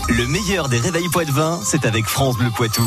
Le 0.09 0.27
meilleur 0.27 0.69
des 0.69 0.79
réveils 0.79 1.09
Poitvin, 1.09 1.59
c'est 1.65 1.85
avec 1.85 2.05
France 2.05 2.37
Bleu 2.37 2.51
Poitou. 2.55 2.85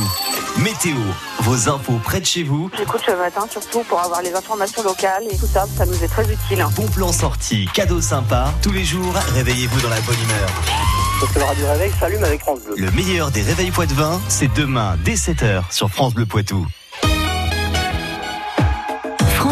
Météo, 0.57 0.95
vos 1.41 1.69
infos 1.69 1.99
près 2.03 2.19
de 2.19 2.25
chez 2.25 2.43
vous. 2.43 2.69
J'écoute 2.77 3.01
le 3.07 3.17
matin 3.17 3.45
surtout 3.49 3.83
pour 3.83 3.99
avoir 3.99 4.21
les 4.21 4.33
informations 4.33 4.83
locales 4.83 5.23
et 5.29 5.37
tout 5.37 5.47
ça, 5.47 5.65
ça 5.77 5.85
nous 5.85 6.03
est 6.03 6.07
très 6.07 6.23
utile. 6.23 6.65
Bon 6.75 6.87
plan 6.87 7.11
sorti, 7.11 7.67
cadeaux 7.73 8.01
sympas. 8.01 8.53
Tous 8.61 8.71
les 8.71 8.85
jours, 8.85 9.13
réveillez-vous 9.33 9.81
dans 9.81 9.89
la 9.89 9.99
bonne 10.01 10.21
humeur. 10.23 10.49
Parce 11.19 11.33
que 11.33 11.39
le 11.39 11.45
radio 11.45 11.65
réveil 11.67 11.91
s'allume 11.99 12.23
avec 12.23 12.41
France 12.41 12.59
Bleu. 12.61 12.75
Le 12.77 12.91
meilleur 12.91 13.31
des 13.31 13.41
réveils 13.41 13.71
Poitvin, 13.71 14.21
c'est 14.29 14.53
demain 14.53 14.97
dès 15.03 15.15
7h 15.15 15.63
sur 15.71 15.89
France 15.89 16.13
Bleu 16.13 16.25
Poitou. 16.25 16.65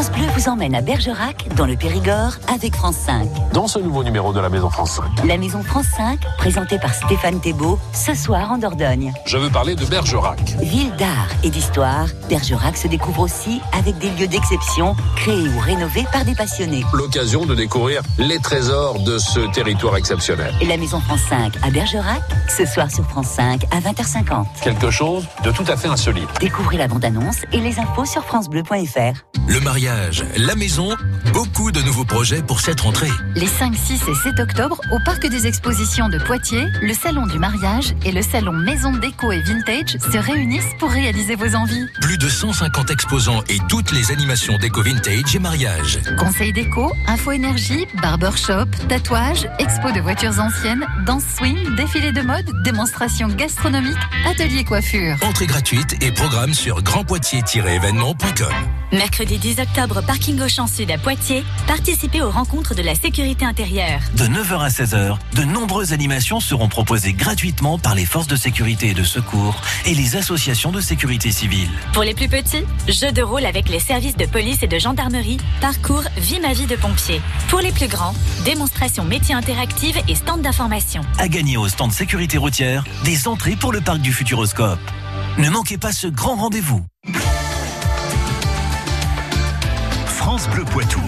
France 0.01 0.17
Bleu 0.17 0.27
vous 0.35 0.49
emmène 0.49 0.73
à 0.73 0.81
Bergerac, 0.81 1.47
dans 1.55 1.67
le 1.67 1.75
Périgord, 1.75 2.33
avec 2.51 2.75
France 2.75 2.95
5. 2.95 3.27
Dans 3.53 3.67
ce 3.67 3.77
nouveau 3.77 4.03
numéro 4.03 4.33
de 4.33 4.39
la 4.39 4.49
Maison 4.49 4.71
France 4.71 4.93
5. 4.93 5.27
La 5.27 5.37
Maison 5.37 5.61
France 5.61 5.85
5, 5.95 6.19
présentée 6.39 6.79
par 6.79 6.91
Stéphane 6.91 7.39
Thébault, 7.39 7.77
ce 7.93 8.15
soir 8.15 8.51
en 8.51 8.57
Dordogne. 8.57 9.13
Je 9.27 9.37
veux 9.37 9.51
parler 9.51 9.75
de 9.75 9.85
Bergerac. 9.85 10.39
Ville 10.59 10.91
d'art 10.97 11.27
et 11.43 11.51
d'histoire, 11.51 12.07
Bergerac 12.29 12.77
se 12.77 12.87
découvre 12.87 13.19
aussi 13.19 13.61
avec 13.73 13.99
des 13.99 14.09
lieux 14.09 14.25
d'exception, 14.25 14.95
créés 15.17 15.47
ou 15.49 15.59
rénovés 15.59 16.07
par 16.11 16.25
des 16.25 16.33
passionnés. 16.33 16.83
L'occasion 16.93 17.45
de 17.45 17.53
découvrir 17.53 18.01
les 18.17 18.39
trésors 18.39 19.03
de 19.03 19.19
ce 19.19 19.51
territoire 19.51 19.97
exceptionnel. 19.97 20.51
Et 20.61 20.65
la 20.65 20.77
Maison 20.77 20.99
France 20.99 21.21
5 21.29 21.57
à 21.61 21.69
Bergerac, 21.69 22.23
ce 22.49 22.65
soir 22.65 22.89
sur 22.89 23.07
France 23.07 23.27
5 23.27 23.65
à 23.65 23.79
20h50. 23.79 24.45
Quelque 24.63 24.89
chose 24.89 25.27
de 25.43 25.51
tout 25.51 25.65
à 25.67 25.77
fait 25.77 25.89
insolite. 25.89 26.27
Découvrez 26.39 26.77
la 26.77 26.87
bande-annonce 26.87 27.43
et 27.53 27.59
les 27.59 27.77
infos 27.77 28.05
sur 28.05 28.23
francebleu.fr. 28.23 29.21
Le 29.47 29.59
mariage, 29.59 29.90
la 30.37 30.55
maison, 30.55 30.95
beaucoup 31.33 31.71
de 31.71 31.81
nouveaux 31.81 32.05
projets 32.05 32.41
pour 32.41 32.59
cette 32.59 32.81
rentrée. 32.81 33.11
Les 33.35 33.47
5, 33.47 33.75
6 33.75 33.93
et 34.07 34.15
7 34.15 34.39
octobre, 34.39 34.79
au 34.91 34.99
Parc 35.03 35.27
des 35.27 35.47
Expositions 35.47 36.09
de 36.09 36.17
Poitiers, 36.17 36.65
le 36.81 36.93
Salon 36.93 37.27
du 37.27 37.39
mariage 37.39 37.93
et 38.05 38.11
le 38.11 38.21
Salon 38.21 38.53
Maison 38.53 38.91
Déco 38.93 39.31
et 39.31 39.41
Vintage 39.41 39.97
se 39.97 40.17
réunissent 40.17 40.73
pour 40.79 40.89
réaliser 40.89 41.35
vos 41.35 41.55
envies. 41.55 41.85
Plus 42.01 42.17
de 42.17 42.29
150 42.29 42.91
exposants 42.91 43.43
et 43.49 43.57
toutes 43.69 43.91
les 43.91 44.11
animations 44.11 44.57
déco 44.57 44.81
vintage 44.81 45.35
et 45.35 45.39
mariage. 45.39 45.99
Conseil 46.17 46.53
déco, 46.53 46.91
info 47.07 47.31
énergie, 47.31 47.85
barbershop, 48.01 48.65
tatouage, 48.87 49.47
expo 49.59 49.91
de 49.91 49.99
voitures 49.99 50.39
anciennes, 50.39 50.85
danse 51.05 51.23
swing, 51.37 51.75
défilé 51.75 52.11
de 52.11 52.21
mode, 52.21 52.49
démonstration 52.63 53.27
gastronomique, 53.27 53.97
atelier 54.25 54.63
coiffure. 54.63 55.15
Entrée 55.21 55.47
gratuite 55.47 55.95
et 56.01 56.11
programme 56.11 56.53
sur 56.53 56.81
grandpoitiers-événement.com. 56.81 58.53
Mercredi 58.91 59.37
10 59.37 59.59
octobre, 59.59 59.80
parking 59.87 60.39
Auchan 60.39 60.67
Sud 60.67 60.91
à 60.91 60.97
Poitiers, 60.97 61.43
participez 61.65 62.21
aux 62.21 62.29
rencontres 62.29 62.75
de 62.75 62.81
la 62.81 62.93
sécurité 62.93 63.45
intérieure. 63.45 63.99
De 64.15 64.25
9h 64.25 64.59
à 64.59 64.67
16h, 64.69 65.17
de 65.35 65.43
nombreuses 65.43 65.91
animations 65.91 66.39
seront 66.39 66.69
proposées 66.69 67.13
gratuitement 67.13 67.79
par 67.79 67.95
les 67.95 68.05
forces 68.05 68.27
de 68.27 68.35
sécurité 68.35 68.89
et 68.89 68.93
de 68.93 69.03
secours 69.03 69.59
et 69.85 69.95
les 69.95 70.15
associations 70.15 70.71
de 70.71 70.81
sécurité 70.81 71.31
civile. 71.31 71.69
Pour 71.93 72.03
les 72.03 72.13
plus 72.13 72.27
petits, 72.27 72.63
jeux 72.87 73.11
de 73.11 73.21
rôle 73.23 73.45
avec 73.45 73.69
les 73.69 73.79
services 73.79 74.15
de 74.17 74.25
police 74.25 74.61
et 74.61 74.67
de 74.67 74.77
gendarmerie, 74.77 75.37
parcours 75.59 76.03
Vie 76.17 76.39
ma 76.39 76.53
vie 76.53 76.67
de 76.67 76.75
pompier. 76.75 77.21
Pour 77.49 77.59
les 77.59 77.71
plus 77.71 77.87
grands, 77.87 78.13
démonstration 78.45 79.03
métiers 79.03 79.35
interactive 79.35 79.97
et 80.07 80.15
stand 80.15 80.41
d'information. 80.41 81.01
À 81.17 81.27
gagner 81.27 81.57
au 81.57 81.67
stand 81.67 81.91
sécurité 81.91 82.37
routière, 82.37 82.83
des 83.03 83.27
entrées 83.27 83.55
pour 83.55 83.71
le 83.71 83.81
parc 83.81 83.99
du 83.99 84.13
Futuroscope. 84.13 84.79
Ne 85.37 85.49
manquez 85.49 85.77
pas 85.77 85.91
ce 85.91 86.07
grand 86.07 86.35
rendez-vous. 86.35 86.83
Bleu 90.47 90.65
Poitou. 90.65 91.00